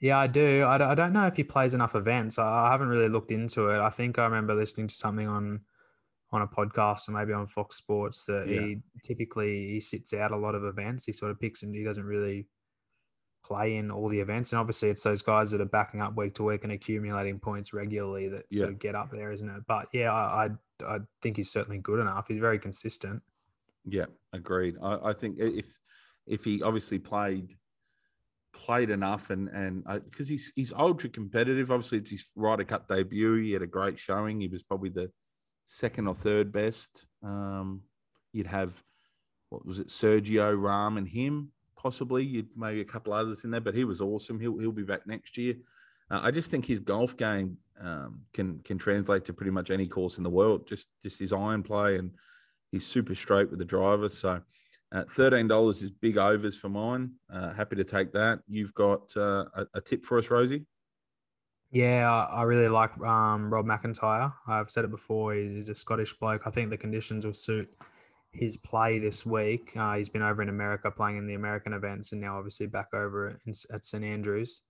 Yeah, 0.00 0.18
I 0.18 0.26
do. 0.26 0.64
I, 0.66 0.76
d- 0.78 0.84
I 0.84 0.94
don't 0.94 1.12
know 1.12 1.26
if 1.26 1.36
he 1.36 1.44
plays 1.44 1.72
enough 1.72 1.94
events. 1.94 2.38
I, 2.38 2.66
I 2.66 2.70
haven't 2.72 2.88
really 2.88 3.08
looked 3.08 3.30
into 3.30 3.68
it. 3.70 3.78
I 3.80 3.90
think 3.90 4.18
I 4.18 4.24
remember 4.24 4.54
listening 4.54 4.88
to 4.88 4.94
something 4.94 5.28
on 5.28 5.60
on 6.32 6.42
a 6.42 6.46
podcast 6.48 7.08
or 7.08 7.12
maybe 7.12 7.32
on 7.32 7.46
Fox 7.46 7.76
Sports 7.76 8.24
that 8.26 8.48
Yeah. 8.48 8.60
he 8.60 8.78
typically 9.04 9.68
he 9.74 9.80
sits 9.80 10.12
out 10.12 10.32
a 10.32 10.36
lot 10.36 10.54
of 10.56 10.64
events. 10.64 11.04
He 11.04 11.12
sort 11.12 11.30
of 11.30 11.38
picks 11.40 11.62
and 11.62 11.74
he 11.74 11.84
doesn't 11.84 12.04
really 12.04 12.48
play 13.44 13.76
in 13.76 13.90
all 13.90 14.08
the 14.08 14.18
events. 14.20 14.52
And 14.52 14.58
obviously, 14.58 14.88
it's 14.90 15.02
those 15.02 15.22
guys 15.22 15.50
that 15.50 15.60
are 15.60 15.66
backing 15.66 16.00
up 16.00 16.16
week 16.16 16.34
to 16.34 16.42
week 16.44 16.64
and 16.64 16.72
accumulating 16.72 17.38
points 17.38 17.72
regularly 17.72 18.28
that 18.28 18.46
Yeah. 18.50 18.58
sort 18.60 18.70
of 18.70 18.78
get 18.78 18.94
up 18.94 19.10
there, 19.10 19.32
isn't 19.32 19.48
it? 19.48 19.62
But 19.66 19.88
yeah, 19.92 20.12
I, 20.12 20.46
I 20.46 20.50
I 20.96 20.98
think 21.22 21.36
he's 21.36 21.52
certainly 21.52 21.78
good 21.78 22.00
enough. 22.00 22.26
He's 22.28 22.40
very 22.40 22.58
consistent. 22.58 23.22
Yeah, 23.84 24.06
agreed. 24.32 24.76
I, 24.82 25.10
I 25.10 25.12
think 25.12 25.36
if 25.38 25.66
if 26.26 26.42
he 26.44 26.62
obviously 26.62 26.98
played 26.98 27.56
played 28.52 28.88
enough 28.90 29.30
and 29.30 29.48
and 29.48 29.84
because 30.04 30.28
he's 30.28 30.52
he's 30.56 30.72
ultra 30.72 31.10
competitive. 31.10 31.70
Obviously, 31.70 31.98
it's 31.98 32.10
his 32.10 32.30
Ryder 32.34 32.64
Cup 32.64 32.88
debut. 32.88 33.36
He 33.36 33.52
had 33.52 33.62
a 33.62 33.66
great 33.66 33.98
showing. 33.98 34.40
He 34.40 34.48
was 34.48 34.62
probably 34.62 34.90
the 34.90 35.10
second 35.66 36.06
or 36.08 36.14
third 36.14 36.50
best. 36.52 37.06
Um, 37.22 37.82
you'd 38.32 38.46
have 38.46 38.82
what 39.50 39.64
was 39.66 39.78
it, 39.78 39.88
Sergio 39.88 40.56
Rahm 40.56 40.98
and 40.98 41.06
him 41.06 41.52
possibly. 41.84 42.24
You'd 42.24 42.48
maybe 42.56 42.80
a 42.80 42.84
couple 42.84 43.12
others 43.12 43.44
in 43.44 43.50
there, 43.52 43.60
but 43.60 43.74
he 43.74 43.84
was 43.84 44.00
awesome. 44.00 44.40
He'll 44.40 44.58
he'll 44.58 44.72
be 44.72 44.82
back 44.82 45.06
next 45.06 45.36
year. 45.38 45.54
Uh, 46.10 46.20
I 46.22 46.30
just 46.32 46.50
think 46.50 46.66
his 46.66 46.80
golf 46.80 47.16
game 47.16 47.58
um, 47.80 48.22
can 48.32 48.58
can 48.60 48.78
translate 48.78 49.24
to 49.26 49.32
pretty 49.32 49.52
much 49.52 49.70
any 49.70 49.86
course 49.86 50.18
in 50.18 50.24
the 50.24 50.30
world. 50.30 50.66
Just 50.66 50.88
just 51.02 51.20
his 51.20 51.32
iron 51.32 51.62
play 51.62 51.98
and 51.98 52.10
he's 52.72 52.86
super 52.86 53.14
straight 53.14 53.50
with 53.50 53.58
the 53.58 53.64
driver. 53.64 54.08
So 54.08 54.40
uh, 54.90 55.04
thirteen 55.10 55.46
dollars 55.46 55.82
is 55.82 55.90
big 55.90 56.16
overs 56.18 56.56
for 56.56 56.70
mine. 56.70 57.12
Uh, 57.32 57.52
happy 57.52 57.76
to 57.76 57.84
take 57.84 58.12
that. 58.12 58.40
You've 58.48 58.74
got 58.74 59.16
uh, 59.16 59.44
a, 59.54 59.66
a 59.74 59.80
tip 59.80 60.04
for 60.04 60.18
us, 60.18 60.30
Rosie. 60.30 60.64
Yeah, 61.70 62.10
I 62.10 62.40
I 62.40 62.42
really 62.42 62.68
like 62.68 62.98
um, 63.00 63.52
Rob 63.52 63.66
MacIntyre. 63.66 64.32
I've 64.46 64.70
said 64.70 64.84
it 64.84 64.90
before. 64.90 65.34
He's 65.34 65.68
a 65.68 65.74
Scottish 65.74 66.14
bloke. 66.14 66.42
I 66.46 66.50
think 66.50 66.70
the 66.70 66.78
conditions 66.78 67.26
will 67.26 67.34
suit 67.34 67.68
his 68.34 68.56
play 68.56 68.98
this 68.98 69.24
week. 69.24 69.72
Uh, 69.76 69.94
he's 69.96 70.08
been 70.08 70.22
over 70.22 70.42
in 70.42 70.48
America 70.48 70.90
playing 70.90 71.16
in 71.18 71.26
the 71.26 71.34
American 71.34 71.72
events, 71.72 72.12
and 72.12 72.20
now 72.20 72.36
obviously 72.36 72.66
back 72.66 72.88
over 72.92 73.28
in, 73.46 73.52
at 73.72 73.84
St 73.84 74.04
Andrews. 74.04 74.62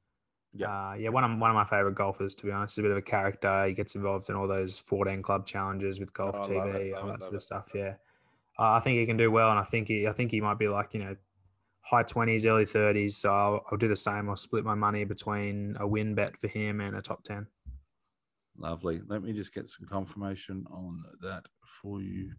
Yeah. 0.57 0.68
uh, 0.68 0.94
yeah. 0.94 1.09
One 1.09 1.24
of 1.24 1.38
one 1.38 1.50
of 1.50 1.55
my 1.57 1.64
favorite 1.64 1.96
golfers, 1.96 2.35
to 2.37 2.46
be 2.46 2.53
honest. 2.53 2.77
He's 2.77 2.81
a 2.81 2.83
bit 2.83 2.92
of 2.92 2.98
a 2.98 3.03
character. 3.03 3.66
He 3.66 3.74
gets 3.74 3.94
involved 3.96 4.29
in 4.29 4.37
all 4.37 4.46
those 4.46 4.79
14 4.79 5.22
club 5.22 5.46
challenges 5.46 5.98
with 5.98 6.12
Golf 6.12 6.37
Oh, 6.37 6.48
TV, 6.48 6.94
all 6.96 7.09
that 7.09 7.20
sort 7.22 7.35
of 7.35 7.38
it. 7.38 7.42
stuff. 7.42 7.72
Yeah, 7.74 7.94
uh, 8.59 8.72
I 8.72 8.81
think 8.81 8.98
he 9.00 9.07
can 9.07 9.16
do 9.16 9.31
well, 9.31 9.50
and 9.50 9.59
I 9.59 9.64
think 9.64 9.88
he 9.88 10.07
I 10.07 10.12
think 10.12 10.31
he 10.31 10.40
might 10.40 10.59
be 10.59 10.68
like 10.68 10.94
you 10.94 11.00
know 11.00 11.16
high 11.81 12.03
20s, 12.05 12.46
early 12.46 12.64
30s. 12.64 13.12
So 13.12 13.35
I'll, 13.35 13.64
I'll 13.70 13.77
do 13.79 13.88
the 13.88 13.96
same. 13.96 14.31
I'll 14.31 14.37
split 14.37 14.64
my 14.64 14.74
money 14.74 15.05
between 15.05 15.77
a 15.81 15.87
win 15.87 16.14
bet 16.14 16.38
for 16.40 16.48
him 16.48 16.81
and 16.81 16.96
a 16.96 17.03
top 17.03 17.22
10. 17.24 17.46
Lovely. 18.57 19.03
Let 19.07 19.22
me 19.22 19.33
just 19.33 19.53
get 19.53 19.68
some 19.68 19.87
confirmation 19.87 20.64
on 20.70 21.03
that 21.20 21.44
for 21.83 22.00
you. 22.00 22.33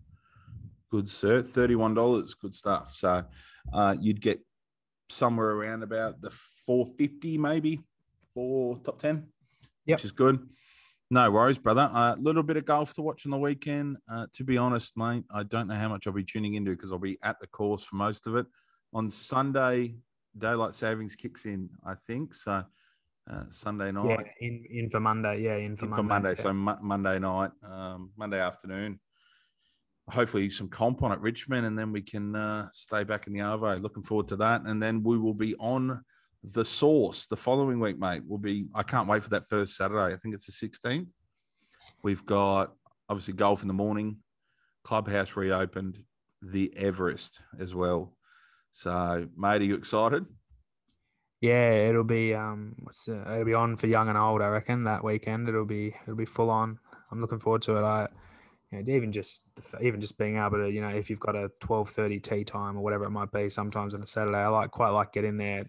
Good, 0.92 1.10
sir. 1.10 1.42
Thirty-one 1.42 1.94
dollars. 1.94 2.34
Good 2.36 2.54
stuff. 2.56 2.94
So 2.94 3.24
uh, 3.74 3.96
you'd 4.00 4.22
get 4.22 4.40
somewhere 5.10 5.50
around 5.52 5.84
about 5.84 6.22
the 6.22 6.32
four 6.66 6.86
fifty, 6.98 7.38
maybe 7.38 7.80
for 8.34 8.78
top 8.80 9.00
ten. 9.00 9.28
Yep. 9.88 10.00
which 10.00 10.06
is 10.06 10.12
good. 10.12 10.48
No 11.12 11.30
worries, 11.30 11.60
brother. 11.60 11.90
A 11.94 12.16
little 12.20 12.42
bit 12.42 12.58
of 12.58 12.66
golf 12.66 12.96
to 12.96 13.02
watch 13.04 13.26
on 13.26 13.32
the 13.32 13.38
weekend. 13.38 13.98
Uh, 14.12 14.26
to 14.34 14.44
be 14.44 14.58
honest, 14.58 14.98
mate, 14.98 15.24
I 15.32 15.44
don't 15.44 15.68
know 15.68 15.76
how 15.76 15.90
much 15.90 16.08
I'll 16.08 16.14
be 16.14 16.24
tuning 16.24 16.56
into 16.56 16.72
because 16.72 16.92
I'll 16.92 16.98
be 16.98 17.20
at 17.22 17.40
the 17.40 17.46
course 17.48 17.84
for 17.84 17.96
most 17.96 18.26
of 18.26 18.36
it. 18.36 18.48
On 18.94 19.12
Sunday, 19.12 19.96
daylight 20.38 20.74
savings 20.74 21.16
kicks 21.16 21.46
in. 21.46 21.70
I 21.86 21.94
think 22.08 22.34
so. 22.34 22.64
Uh, 23.32 23.44
Sunday 23.50 23.92
night 23.92 24.10
Yeah, 24.10 24.48
in, 24.48 24.66
in 24.70 24.90
for 24.90 25.00
Monday. 25.00 25.42
Yeah, 25.44 25.56
in 25.58 25.76
for 25.78 25.86
in 25.86 25.92
Monday. 25.92 26.02
for 26.02 26.08
Monday. 26.08 26.30
yeah. 26.30 26.44
So 26.44 26.54
Mo- 26.54 26.80
Monday 26.82 27.20
night, 27.20 27.52
um, 27.64 28.12
Monday 28.18 28.40
afternoon. 28.40 29.00
Hopefully 30.10 30.50
some 30.50 30.70
comp 30.70 31.02
on 31.02 31.12
at 31.12 31.22
Richmond, 31.22 31.66
and 31.66 31.78
then 31.78 31.92
we 31.92 32.02
can 32.02 32.36
uh, 32.36 32.68
stay 32.72 33.04
back 33.04 33.26
in 33.28 33.34
the 33.34 33.40
Arvo. 33.40 33.82
Looking 33.82 34.04
forward 34.04 34.28
to 34.28 34.36
that, 34.38 34.62
and 34.62 34.82
then 34.82 35.02
we 35.02 35.18
will 35.18 35.34
be 35.34 35.56
on 35.56 36.04
the 36.44 36.64
source 36.64 37.26
the 37.26 37.36
following 37.36 37.80
week, 37.80 37.98
mate. 37.98 38.22
We'll 38.26 38.38
be. 38.38 38.68
I 38.76 38.84
can't 38.84 39.08
wait 39.08 39.24
for 39.24 39.30
that 39.32 39.50
first 39.50 39.76
Saturday. 39.76 40.14
I 40.14 40.18
think 40.18 40.36
it's 40.36 40.46
the 40.46 40.52
sixteenth. 40.52 41.10
We've 42.04 42.26
got 42.26 42.74
obviously 43.10 43.34
golf 43.34 43.64
in 43.64 43.68
the 43.68 43.74
morning, 43.74 44.18
clubhouse 44.84 45.36
reopened, 45.36 46.00
the 46.42 46.72
Everest 46.78 47.42
as 47.60 47.74
well. 47.74 48.16
So, 48.72 49.28
mate, 49.36 49.62
are 49.62 49.66
you 49.66 49.76
excited? 49.76 50.26
Yeah, 51.42 51.72
it'll 51.72 52.04
be 52.04 52.34
um, 52.34 52.76
what's 52.84 53.08
uh, 53.08 53.24
it'll 53.32 53.46
be 53.46 53.54
on 53.54 53.78
for 53.78 53.88
young 53.88 54.10
and 54.10 54.18
old. 54.18 54.42
I 54.42 54.48
reckon 54.48 54.84
that 54.84 55.04
weekend 55.04 55.50
it'll 55.50 55.66
be 55.66 55.96
it'll 56.04 56.16
be 56.16 56.26
full 56.26 56.50
on. 56.50 56.80
I'm 57.12 57.22
looking 57.22 57.40
forward 57.40 57.62
to 57.64 57.78
it. 57.78 57.84
I, 57.84 58.08
you 58.80 58.84
know, 58.84 58.96
even 58.96 59.12
just 59.12 59.46
even 59.82 60.00
just 60.02 60.18
being 60.18 60.38
able 60.38 60.58
to, 60.58 60.70
you 60.72 60.82
know, 60.82 60.90
if 60.90 61.10
you've 61.10 61.20
got 61.20 61.36
a 61.36 61.50
12:30 61.62 62.22
tea 62.24 62.44
time 62.44 62.78
or 62.78 62.82
whatever 62.82 63.06
it 63.06 63.10
might 63.12 63.32
be, 63.32 63.50
sometimes 63.50 63.94
on 63.94 64.04
a 64.04 64.08
Saturday, 64.08 64.38
I 64.38 64.48
like 64.48 64.72
quite 64.72 64.90
like 64.90 65.12
getting 65.14 65.38
there 65.38 65.62
at 65.62 65.68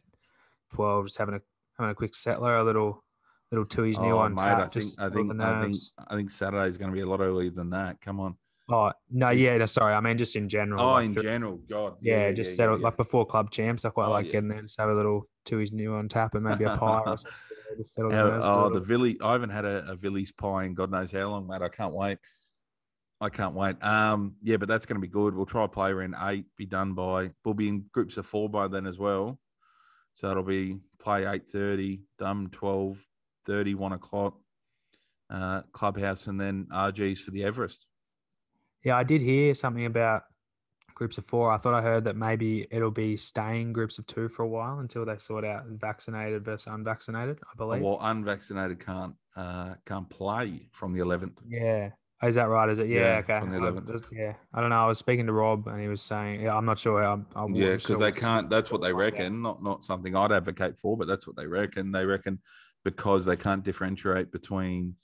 12, 0.75 1.07
just 1.07 1.19
having 1.19 1.35
a 1.35 1.41
having 1.79 1.91
a 1.91 1.95
quick 1.95 2.15
settler, 2.15 2.57
a 2.57 2.65
little 2.65 3.05
little 3.53 3.65
Tooheys 3.67 4.01
New 4.01 4.15
Oh, 4.17 4.19
on 4.19 4.33
mate, 4.35 4.41
tap. 4.41 4.59
I 4.59 4.61
think 4.63 4.73
just 4.73 5.01
I 5.01 5.09
think 5.09 5.41
I 5.41 5.63
think. 5.65 5.77
I 6.09 6.17
think 6.17 6.31
Saturday 6.31 6.69
is 6.69 6.79
going 6.79 6.91
to 6.91 6.95
be 6.95 7.01
a 7.03 7.07
lot 7.07 7.21
earlier 7.21 7.51
than 7.51 7.71
that. 7.71 8.01
Come 8.01 8.19
on, 8.21 8.37
Oh 8.69 8.91
no, 9.11 9.31
yeah, 9.31 9.57
no, 9.59 9.67
sorry. 9.67 9.95
I 9.95 10.01
mean, 10.01 10.19
just 10.19 10.35
in 10.35 10.49
general. 10.49 10.83
Oh, 10.83 10.93
like, 10.95 11.05
in 11.07 11.13
the- 11.15 11.23
general, 11.23 11.57
God. 11.69 11.97
yeah, 12.01 12.33
just 12.33 12.53
yeah, 12.53 12.57
settle 12.57 12.79
yeah. 12.79 12.85
like 12.85 12.97
before 12.97 13.25
club 13.25 13.51
champs. 13.51 13.85
I 13.85 13.91
quite 13.91 14.09
Oh, 14.09 14.11
like 14.11 14.27
yeah. 14.27 14.33
getting 14.33 14.49
there, 14.49 14.63
just 14.63 14.81
have 14.81 14.89
a 14.89 14.95
little 14.95 15.29
two 15.45 15.59
Tooheys 15.59 15.73
New 15.73 15.95
on 15.95 16.09
tap 16.09 16.35
and 16.35 16.43
maybe 16.45 16.65
a 16.65 16.77
pie 16.77 17.03
or 17.07 17.17
something. 17.17 17.31
yeah, 17.71 17.77
Just 17.83 17.95
settle 17.95 18.11
How- 18.11 18.41
oh, 18.43 18.71
the 18.71 18.81
Villy. 18.81 19.17
I 19.23 19.33
haven't 19.33 19.51
had 19.51 19.65
a, 19.65 19.93
a 19.93 19.97
Villy's 19.97 20.33
pie 20.33 20.65
in 20.65 20.75
God 20.75 20.91
knows 20.91 21.13
how 21.13 21.29
long, 21.31 21.47
mate. 21.47 21.63
I 21.63 21.69
can't 21.69 21.95
wait. 21.95 22.19
I 23.21 23.31
can't 23.31 23.55
wait. 23.55 23.83
Um, 23.83 24.35
yeah, 24.43 24.59
but 24.59 24.69
that's 24.69 24.85
going 24.85 25.01
to 25.01 25.07
be 25.07 25.11
good. 25.11 25.35
We'll 25.35 25.47
try 25.47 25.63
to 25.63 25.69
play 25.69 25.91
around 25.91 26.15
eight, 26.21 26.45
be 26.57 26.67
done 26.67 26.93
by. 26.93 27.31
We'll 27.45 27.55
be 27.55 27.69
in 27.69 27.87
groups 27.93 28.17
of 28.17 28.27
four 28.27 28.49
by 28.49 28.69
then 28.69 28.87
as 28.87 28.99
well. 28.99 29.39
So 30.15 30.31
it'll 30.31 30.43
be 30.43 30.79
play 30.99 31.27
eight 31.27 31.49
thirty, 31.49 32.01
done 32.19 32.49
12, 32.53 32.99
30, 33.47 33.75
1 33.75 33.93
o'clock, 33.93 34.35
uh, 35.31 35.63
clubhouse, 35.73 36.27
and 36.27 36.41
then 36.41 36.67
RGs 36.73 37.19
for 37.19 37.31
the 37.31 37.45
Everest. 37.45 37.87
Yeah, 38.85 38.97
I 38.97 39.03
did 39.03 39.21
hear 39.21 39.55
something 39.55 39.87
about 39.87 40.25
groups 40.95 41.19
of 41.19 41.25
four. 41.25 41.51
I 41.53 41.59
thought 41.59 41.75
I 41.75 41.83
heard 41.83 42.05
that 42.05 42.17
maybe 42.17 42.67
it'll 42.71 42.91
be 42.91 43.17
staying 43.17 43.73
groups 43.73 43.99
of 43.99 44.07
two 44.07 44.29
for 44.29 44.43
a 44.43 44.49
while 44.49 44.79
until 44.79 45.05
they 45.05 45.19
sort 45.19 45.45
out 45.45 45.67
vaccinated 45.67 46.45
versus 46.45 46.67
unvaccinated. 46.67 47.39
I 47.43 47.57
believe. 47.57 47.83
Well, 47.83 47.99
unvaccinated 48.01 48.85
can't 48.85 49.15
uh, 49.37 49.75
can't 49.85 50.09
play 50.09 50.69
from 50.73 50.93
the 50.93 51.01
eleventh. 51.01 51.41
Yeah. 51.49 51.91
Oh, 52.23 52.29
is 52.29 52.35
that 52.37 52.45
right? 52.45 52.69
Is 52.71 52.79
it? 52.79 52.89
Yeah. 52.89 53.01
Yeah, 53.01 53.19
okay. 53.19 53.41
from 53.41 53.51
the 53.53 53.59
11th. 53.59 53.93
just- 53.93 54.13
yeah. 54.13 54.35
I 54.55 54.61
don't 54.61 54.71
know. 54.71 54.77
I 54.77 54.87
was 54.87 54.99
speaking 54.99 55.27
to 55.27 55.33
Rob 55.33 55.67
and 55.69 55.81
he 55.81 55.89
was 55.89 56.01
saying, 56.03 56.41
yeah, 56.41 56.57
I'm 56.57 56.65
not 56.65 56.79
sure. 56.79 57.03
I'm, 57.05 57.27
I'm 57.35 57.55
Yeah, 57.55 57.77
because 57.77 57.99
they 57.99 58.13
can't. 58.13 58.49
That's 58.49 58.71
what 58.71 58.81
they 58.83 58.93
reckon. 58.93 59.43
Not 59.43 59.63
not 59.63 59.85
something 59.85 60.17
I'd 60.17 60.33
advocate 60.33 60.79
for, 60.79 60.97
but 60.97 61.07
that's 61.07 61.27
what 61.27 61.37
they 61.37 61.47
reckon. 61.47 61.93
They 61.93 62.07
reckon 62.07 62.41
because 62.85 63.25
they 63.25 63.37
can't 63.37 63.65
differentiate 63.65 64.33
between 64.33 64.95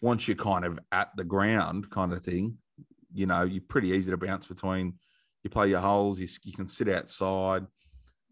once 0.00 0.26
you're 0.26 0.36
kind 0.36 0.64
of 0.64 0.78
at 0.90 1.10
the 1.16 1.24
ground, 1.24 1.90
kind 1.90 2.12
of 2.12 2.22
thing. 2.22 2.58
You 3.12 3.26
know, 3.26 3.42
you're 3.42 3.62
pretty 3.68 3.88
easy 3.90 4.10
to 4.10 4.16
bounce 4.16 4.46
between. 4.46 4.94
You 5.44 5.50
play 5.50 5.68
your 5.68 5.80
holes. 5.80 6.18
You, 6.18 6.26
you 6.42 6.52
can 6.52 6.66
sit 6.66 6.88
outside. 6.88 7.66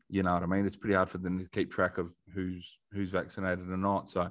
You 0.09 0.23
know 0.25 0.35
what 0.35 0.43
I 0.43 0.47
mean? 0.47 0.67
It's 0.67 0.77
pretty 0.77 0.95
hard 0.95 1.09
for 1.11 1.19
them 1.19 1.39
to 1.39 1.49
keep 1.51 1.71
track 1.71 1.99
of 1.99 2.13
who's 2.35 2.79
who's 2.93 3.11
vaccinated 3.11 3.69
or 3.71 3.77
not. 3.77 4.11
So, 4.11 4.31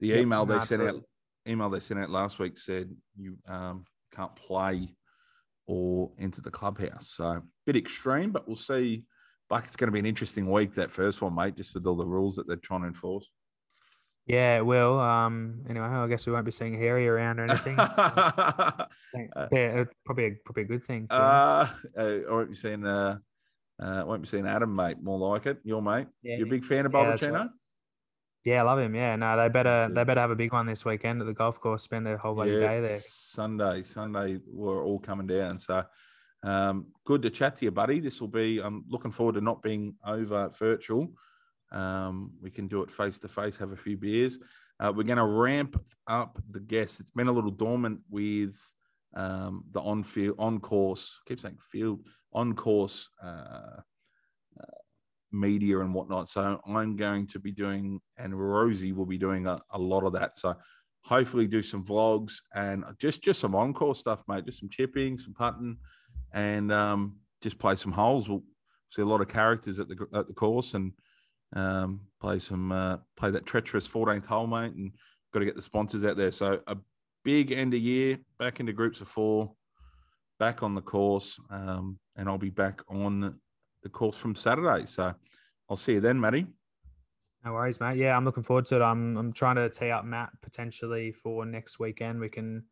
the 0.00 0.14
email 0.14 0.44
they 0.44 0.58
sent 0.60 0.82
out. 0.82 1.02
Email 1.48 1.70
they 1.70 1.80
sent 1.80 2.00
out 2.00 2.10
last 2.10 2.38
week 2.38 2.58
said 2.58 2.90
you 3.16 3.36
um, 3.48 3.84
can't 4.14 4.34
play 4.36 4.94
or 5.66 6.10
enter 6.18 6.40
the 6.40 6.50
clubhouse. 6.50 7.12
So 7.16 7.24
a 7.24 7.42
bit 7.66 7.76
extreme, 7.76 8.32
but 8.32 8.46
we'll 8.46 8.56
see. 8.56 9.04
Like 9.50 9.64
it's 9.64 9.76
going 9.76 9.88
to 9.88 9.92
be 9.92 9.98
an 9.98 10.06
interesting 10.06 10.50
week 10.50 10.74
that 10.74 10.90
first 10.90 11.22
one, 11.22 11.34
mate, 11.34 11.56
just 11.56 11.74
with 11.74 11.86
all 11.86 11.96
the 11.96 12.06
rules 12.06 12.36
that 12.36 12.46
they're 12.46 12.56
trying 12.56 12.82
to 12.82 12.88
enforce. 12.88 13.30
Yeah, 14.26 14.58
it 14.58 14.66
will. 14.66 15.00
Um, 15.00 15.64
anyway, 15.70 15.86
I 15.86 16.06
guess 16.06 16.26
we 16.26 16.34
won't 16.34 16.44
be 16.44 16.50
seeing 16.50 16.78
Harry 16.78 17.08
around 17.08 17.40
or 17.40 17.44
anything. 17.44 17.78
uh, 17.78 18.84
Uh, 19.34 19.46
yeah, 19.50 19.84
probably 20.04 20.26
a, 20.26 20.30
probably 20.44 20.64
a 20.64 20.66
good 20.66 20.84
thing. 20.84 21.08
to 21.08 21.16
uh, 21.16 21.68
I 21.98 22.22
won't 22.28 22.50
be 22.50 22.54
seeing. 22.54 22.86
Uh, 22.86 23.18
uh, 23.80 24.02
won't 24.06 24.20
be 24.22 24.28
seeing 24.28 24.46
Adam, 24.46 24.74
mate. 24.74 25.00
More 25.02 25.18
like 25.18 25.46
it. 25.46 25.58
Your 25.64 25.80
mate. 25.80 26.08
Yeah, 26.22 26.36
You're 26.36 26.46
a 26.46 26.50
big 26.50 26.64
fan 26.64 26.84
of 26.84 26.92
yeah, 26.92 27.30
right. 27.30 27.48
Yeah, 28.44 28.60
I 28.60 28.62
love 28.62 28.78
him. 28.78 28.94
Yeah, 28.94 29.16
no, 29.16 29.36
they 29.36 29.48
better 29.48 29.88
they 29.92 30.04
better 30.04 30.20
have 30.20 30.30
a 30.30 30.36
big 30.36 30.52
one 30.52 30.66
this 30.66 30.84
weekend 30.84 31.20
at 31.20 31.26
the 31.26 31.34
golf 31.34 31.60
course. 31.60 31.82
Spend 31.82 32.06
their 32.06 32.16
whole 32.16 32.34
bloody 32.34 32.58
day 32.58 32.80
there. 32.80 32.98
Sunday, 32.98 33.82
Sunday, 33.82 34.38
we're 34.46 34.84
all 34.84 34.98
coming 34.98 35.26
down. 35.26 35.58
So 35.58 35.84
um, 36.42 36.86
good 37.04 37.22
to 37.22 37.30
chat 37.30 37.56
to 37.56 37.64
you, 37.64 37.70
buddy. 37.70 38.00
This 38.00 38.20
will 38.20 38.28
be. 38.28 38.60
I'm 38.60 38.84
looking 38.88 39.10
forward 39.10 39.34
to 39.34 39.40
not 39.40 39.62
being 39.62 39.96
over 40.06 40.50
virtual. 40.58 41.08
Um, 41.72 42.32
we 42.40 42.50
can 42.50 42.68
do 42.68 42.82
it 42.82 42.90
face 42.90 43.18
to 43.20 43.28
face, 43.28 43.56
have 43.58 43.72
a 43.72 43.76
few 43.76 43.96
beers. 43.96 44.38
Uh, 44.80 44.92
we're 44.94 45.02
going 45.02 45.18
to 45.18 45.24
ramp 45.24 45.82
up 46.06 46.38
the 46.50 46.60
guests. 46.60 47.00
It's 47.00 47.10
been 47.10 47.26
a 47.26 47.32
little 47.32 47.50
dormant 47.50 48.00
with 48.08 48.56
um, 49.14 49.64
the 49.72 49.80
on 49.80 50.04
field, 50.04 50.36
on 50.38 50.60
course. 50.60 51.20
I 51.20 51.28
keep 51.28 51.40
saying 51.40 51.58
field, 51.70 52.04
on 52.32 52.54
course 52.54 53.08
uh, 53.22 53.80
media 55.32 55.80
and 55.80 55.94
whatnot. 55.94 56.28
So 56.28 56.60
I'm 56.66 56.96
going 56.96 57.26
to 57.28 57.38
be 57.38 57.52
doing, 57.52 58.00
and 58.16 58.38
Rosie 58.38 58.92
will 58.92 59.06
be 59.06 59.18
doing 59.18 59.46
a, 59.46 59.60
a 59.70 59.78
lot 59.78 60.04
of 60.04 60.12
that. 60.14 60.36
So 60.36 60.54
hopefully 61.04 61.46
do 61.46 61.62
some 61.62 61.84
vlogs 61.84 62.40
and 62.54 62.84
just 62.98 63.22
just 63.22 63.40
some 63.40 63.54
encore 63.54 63.94
stuff, 63.94 64.22
mate. 64.28 64.46
Just 64.46 64.60
some 64.60 64.68
chipping, 64.68 65.18
some 65.18 65.34
putting, 65.34 65.78
and 66.32 66.72
um, 66.72 67.16
just 67.42 67.58
play 67.58 67.76
some 67.76 67.92
holes. 67.92 68.28
We'll 68.28 68.44
see 68.90 69.02
a 69.02 69.06
lot 69.06 69.20
of 69.20 69.28
characters 69.28 69.78
at 69.78 69.88
the 69.88 70.06
at 70.14 70.26
the 70.26 70.34
course 70.34 70.74
and 70.74 70.92
um, 71.54 72.00
play 72.20 72.38
some 72.38 72.72
uh, 72.72 72.98
play 73.16 73.30
that 73.30 73.46
treacherous 73.46 73.88
14th 73.88 74.26
hole, 74.26 74.46
mate. 74.46 74.74
And 74.74 74.92
got 75.32 75.40
to 75.40 75.46
get 75.46 75.56
the 75.56 75.62
sponsors 75.62 76.04
out 76.04 76.16
there. 76.16 76.30
So 76.30 76.60
a 76.66 76.76
big 77.24 77.52
end 77.52 77.74
of 77.74 77.80
year, 77.80 78.18
back 78.38 78.60
into 78.60 78.72
groups 78.72 79.00
of 79.00 79.08
four, 79.08 79.52
back 80.38 80.62
on 80.62 80.74
the 80.74 80.80
course, 80.80 81.38
um, 81.50 81.98
and 82.16 82.28
I'll 82.28 82.38
be 82.38 82.50
back 82.50 82.80
on 82.88 83.38
the 83.82 83.88
course 83.88 84.16
from 84.16 84.34
Saturday. 84.34 84.86
So 84.86 85.14
I'll 85.68 85.76
see 85.76 85.94
you 85.94 86.00
then, 86.00 86.20
Matty. 86.20 86.46
No 87.44 87.52
worries, 87.52 87.80
mate. 87.80 87.96
Yeah, 87.98 88.16
I'm 88.16 88.24
looking 88.24 88.42
forward 88.42 88.66
to 88.66 88.76
it. 88.76 88.82
I'm 88.82 89.16
I'm 89.16 89.32
trying 89.32 89.56
to 89.56 89.70
tee 89.70 89.90
up 89.90 90.04
Matt 90.04 90.30
potentially 90.42 91.12
for 91.12 91.44
next 91.46 91.78
weekend. 91.78 92.20
We 92.20 92.28
can 92.28 92.64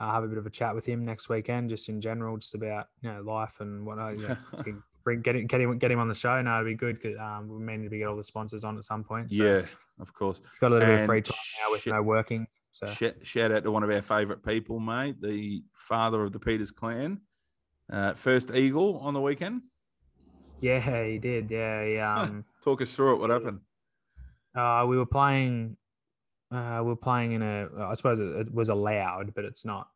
uh, 0.00 0.12
have 0.12 0.24
a 0.24 0.28
bit 0.28 0.38
of 0.38 0.46
a 0.46 0.50
chat 0.50 0.74
with 0.74 0.86
him 0.86 1.02
next 1.02 1.28
weekend, 1.28 1.70
just 1.70 1.88
in 1.88 2.00
general, 2.00 2.36
just 2.36 2.54
about 2.54 2.86
you 3.02 3.12
know 3.12 3.20
life 3.22 3.58
and 3.60 3.84
whatnot. 3.84 4.20
Yeah, 4.20 4.36
we 4.64 4.74
bring 5.04 5.20
get 5.22 5.34
him, 5.36 5.46
get 5.46 5.60
him 5.60 5.76
get 5.78 5.90
him 5.90 5.98
on 5.98 6.08
the 6.08 6.14
show. 6.14 6.40
No, 6.40 6.54
it'd 6.60 6.66
be 6.66 6.74
good. 6.76 7.02
'cause, 7.02 7.16
Um, 7.20 7.48
we 7.48 7.58
may 7.58 7.76
need 7.76 7.90
to 7.90 7.98
get 7.98 8.06
all 8.06 8.16
the 8.16 8.22
sponsors 8.24 8.62
on 8.64 8.76
at 8.78 8.84
some 8.84 9.02
point. 9.02 9.32
So 9.32 9.42
Yeah, 9.44 9.66
of 9.98 10.12
course. 10.14 10.40
got 10.60 10.68
a 10.70 10.74
little 10.74 10.86
bit 10.88 11.00
of 11.00 11.06
free 11.06 11.22
time 11.22 11.36
now 11.64 11.72
with 11.72 11.82
shit. 11.82 11.92
no 11.92 12.02
working. 12.02 12.46
So 12.70 12.86
Shout, 12.86 13.14
shout 13.24 13.52
out 13.52 13.64
to 13.64 13.70
one 13.72 13.82
of 13.82 13.90
our 13.90 14.00
favourite 14.00 14.42
people, 14.44 14.78
mate, 14.80 15.20
the 15.20 15.62
father 15.74 16.22
of 16.22 16.32
the 16.32 16.38
Peters 16.38 16.70
clan. 16.70 17.20
Uh, 17.92 18.14
first 18.14 18.54
Eagle 18.54 18.98
on 19.00 19.12
the 19.12 19.20
weekend. 19.20 19.62
Yeah, 20.62 21.04
he 21.04 21.18
did. 21.18 21.50
Yeah, 21.50 21.84
he, 21.84 21.98
um, 21.98 22.44
Talk 22.64 22.80
us 22.80 22.94
through 22.94 23.14
it. 23.16 23.18
What 23.20 23.30
happened? 23.30 23.60
uh, 24.54 24.86
we 24.88 24.96
were 24.96 25.06
playing. 25.06 25.76
Uh, 26.50 26.78
we 26.82 26.88
were 26.88 26.96
playing 26.96 27.32
in 27.32 27.42
a. 27.42 27.68
I 27.78 27.94
suppose 27.94 28.20
it, 28.20 28.46
it 28.46 28.54
was 28.54 28.68
allowed, 28.68 29.34
but 29.34 29.44
it's 29.44 29.64
not. 29.64 29.88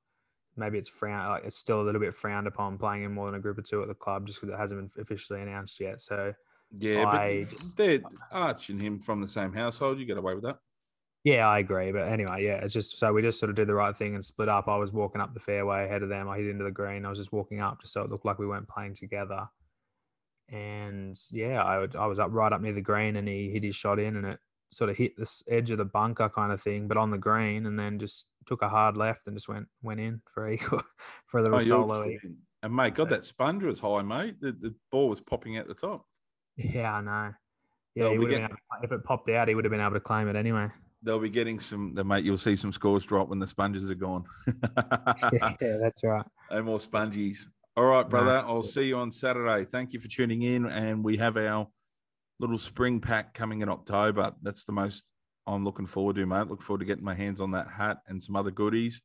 Maybe 0.57 0.79
it's 0.79 0.88
frowned. 0.88 1.31
Like 1.31 1.44
it's 1.44 1.57
still 1.57 1.81
a 1.81 1.85
little 1.85 2.00
bit 2.00 2.14
frowned 2.14 2.46
upon 2.46 2.79
playing 2.79 3.05
in 3.05 3.12
more 3.12 3.26
than 3.26 3.35
a 3.35 3.40
group 3.40 3.59
of 3.59 3.64
two 3.64 3.83
at 3.83 3.88
the 3.88 3.94
club, 3.94 4.26
just 4.26 4.40
because 4.40 4.55
it 4.55 4.59
hasn't 4.59 4.94
been 4.94 5.02
officially 5.02 5.42
announced 5.42 5.79
yet. 5.81 6.00
So 6.00 6.33
Yeah, 6.79 7.07
I 7.07 7.44
but 7.44 7.50
just- 7.50 7.76
they're 7.76 8.00
Arch 8.33 8.70
and 8.70 8.81
him 8.81 8.98
from 8.98 9.20
the 9.20 9.29
same 9.29 9.52
household. 9.52 9.98
You 9.98 10.07
get 10.07 10.16
away 10.16 10.35
with 10.35 10.44
that. 10.44 10.59
Yeah, 11.24 11.46
I 11.48 11.59
agree. 11.59 11.90
But 11.92 12.09
anyway, 12.09 12.44
yeah, 12.44 12.55
it's 12.64 12.72
just 12.72 12.98
so 12.98 13.12
we 13.12 13.20
just 13.20 13.38
sort 13.40 13.50
of 13.50 13.57
did 13.57 13.66
the 13.68 13.74
right 13.74 13.94
thing 13.94 14.14
and 14.14 14.24
split 14.24 14.48
up. 14.48 14.66
I 14.68 14.76
was 14.76 14.92
walking 14.92 15.20
up 15.20 15.35
the 15.35 15.40
fairway 15.40 15.85
ahead 15.85 16.02
of 16.02 16.09
them. 16.09 16.26
I 16.29 16.38
hit 16.38 16.46
into 16.46 16.64
the 16.64 16.70
green. 16.70 17.05
I 17.05 17.11
was 17.11 17.18
just 17.18 17.33
walking 17.33 17.61
up 17.61 17.81
just 17.83 17.92
so 17.92 18.02
it 18.02 18.11
looked 18.11 18.24
like 18.24 18.38
we 18.38 18.46
weren't 18.46 18.68
playing 18.68 18.94
together. 18.94 19.46
And 20.48 21.18
yeah, 21.32 21.62
I, 21.62 21.78
would, 21.78 21.96
I 21.96 22.06
was 22.06 22.18
up 22.18 22.28
right 22.32 22.52
up 22.52 22.61
near 22.61 22.72
the 22.72 22.80
green 22.80 23.16
and 23.16 23.26
he 23.26 23.50
hit 23.50 23.64
his 23.64 23.74
shot 23.74 23.98
in 23.98 24.16
and 24.16 24.26
it 24.26 24.38
sort 24.70 24.90
of 24.90 24.96
hit 24.96 25.16
this 25.16 25.42
edge 25.48 25.70
of 25.70 25.78
the 25.78 25.85
bunker 25.85 26.28
kind 26.28 26.52
of 26.52 26.61
thing, 26.61 26.88
but 26.88 26.96
on 26.96 27.11
the 27.11 27.18
green 27.18 27.66
and 27.66 27.78
then 27.78 27.98
just 27.98 28.26
took 28.46 28.62
a 28.62 28.68
hard 28.68 28.96
left 28.96 29.26
and 29.26 29.37
just 29.37 29.48
went 29.48 29.66
went 29.82 30.00
in 30.00 30.20
for 30.32 30.48
eagle 30.50 30.82
for 31.26 31.42
the 31.42 31.50
Oh, 31.50 31.61
solo. 31.61 32.09
And 32.62 32.74
mate, 32.74 32.94
God, 32.94 33.11
that 33.11 33.24
sponge 33.24 33.62
was 33.62 33.80
high, 33.80 34.02
mate. 34.02 34.40
The, 34.40 34.52
the 34.52 34.74
ball 34.90 35.09
was 35.09 35.20
popping 35.20 35.56
out 35.56 35.68
the 35.68 35.74
top. 35.74 36.04
Yeah, 36.56 36.94
I 36.94 37.00
know. 37.00 37.32
Yeah, 37.94 38.11
he 38.11 38.12
be 38.12 38.18
would 38.18 38.32
have 38.32 38.40
able 38.40 38.48
to, 38.50 38.56
if 38.85 38.92
it 38.92 39.04
popped 39.04 39.30
out, 39.30 39.48
he 39.48 39.54
would 39.54 39.64
have 39.64 39.70
been 39.70 39.80
able 39.80 39.92
to 39.92 40.00
claim 40.00 40.28
it 40.28 40.37
anyway. 40.37 40.68
They'll 41.02 41.20
be 41.20 41.30
getting 41.30 41.61
some. 41.61 41.94
Mate, 42.06 42.24
you'll 42.24 42.38
see 42.38 42.56
some 42.56 42.72
scores 42.72 43.04
drop 43.04 43.28
when 43.28 43.38
the 43.38 43.46
sponges 43.46 43.90
are 43.90 43.94
gone. 43.94 44.24
yeah, 44.72 45.76
that's 45.80 46.02
right. 46.02 46.24
No 46.50 46.62
more 46.62 46.78
spongies. 46.78 47.46
All 47.77 47.85
right, 47.85 48.09
brother. 48.09 48.39
I'll 48.39 48.61
it. 48.61 48.65
see 48.65 48.85
you 48.85 48.97
on 48.99 49.11
Saturday. 49.11 49.65
Thank 49.65 49.93
you 49.93 50.01
for 50.01 50.09
tuning 50.09 50.43
in. 50.43 50.67
And 50.67 51.05
we 51.05 51.19
have 51.19 51.37
our 51.37 51.69
little 52.41 52.59
spring 52.59 53.01
pack 53.01 53.35
coming 53.35 53.61
in 53.61 53.69
October. 53.69 54.33
That's 54.43 54.65
the 54.65 54.73
most 54.73 55.12
I'm 55.47 55.65
looking 55.65 55.87
forward 55.87 56.17
to, 56.17 56.27
mate. 56.27 56.49
Look 56.49 56.62
forward 56.62 56.81
to 56.81 56.85
getting 56.87 57.05
my 57.05 57.15
hands 57.15 57.41
on 57.41 57.51
that 57.53 57.69
hat 57.69 57.99
and 58.09 58.23
some 58.23 58.35
other 58.35 58.51
goodies. 58.51 59.03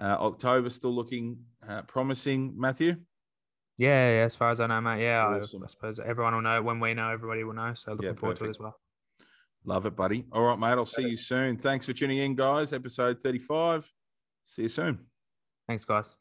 Uh, 0.00 0.16
October 0.18 0.70
still 0.70 0.94
looking 0.94 1.38
uh, 1.68 1.82
promising, 1.82 2.54
Matthew. 2.56 2.96
Yeah, 3.76 4.08
yeah, 4.10 4.24
as 4.24 4.36
far 4.36 4.50
as 4.50 4.60
I 4.60 4.66
know, 4.68 4.80
mate. 4.80 5.02
Yeah, 5.02 5.26
I- 5.26 5.40
Awesome. 5.40 5.62
I, 5.62 5.66
suppose 5.66 6.00
everyone 6.00 6.34
will 6.34 6.42
know 6.42 6.62
when 6.62 6.80
we 6.80 6.94
know, 6.94 7.10
everybody 7.10 7.44
will 7.44 7.54
know. 7.54 7.74
So 7.74 7.92
looking 7.92 8.06
Yeah, 8.08 8.14
forward 8.14 8.36
to 8.38 8.44
it 8.46 8.50
as 8.50 8.58
well. 8.58 8.76
Love 9.64 9.86
it, 9.86 9.96
buddy. 9.96 10.24
All 10.32 10.42
right, 10.42 10.58
mate. 10.58 10.72
I'll 10.72 10.84
see 10.86 11.08
you 11.08 11.16
soon. 11.16 11.56
Thanks 11.56 11.86
for 11.86 11.92
tuning 11.92 12.18
in, 12.18 12.34
guys. 12.34 12.72
Episode 12.72 13.20
35. 13.22 13.90
See 14.44 14.62
you 14.62 14.68
soon. 14.68 14.98
Thanks, 15.66 15.84
guys. 15.84 16.16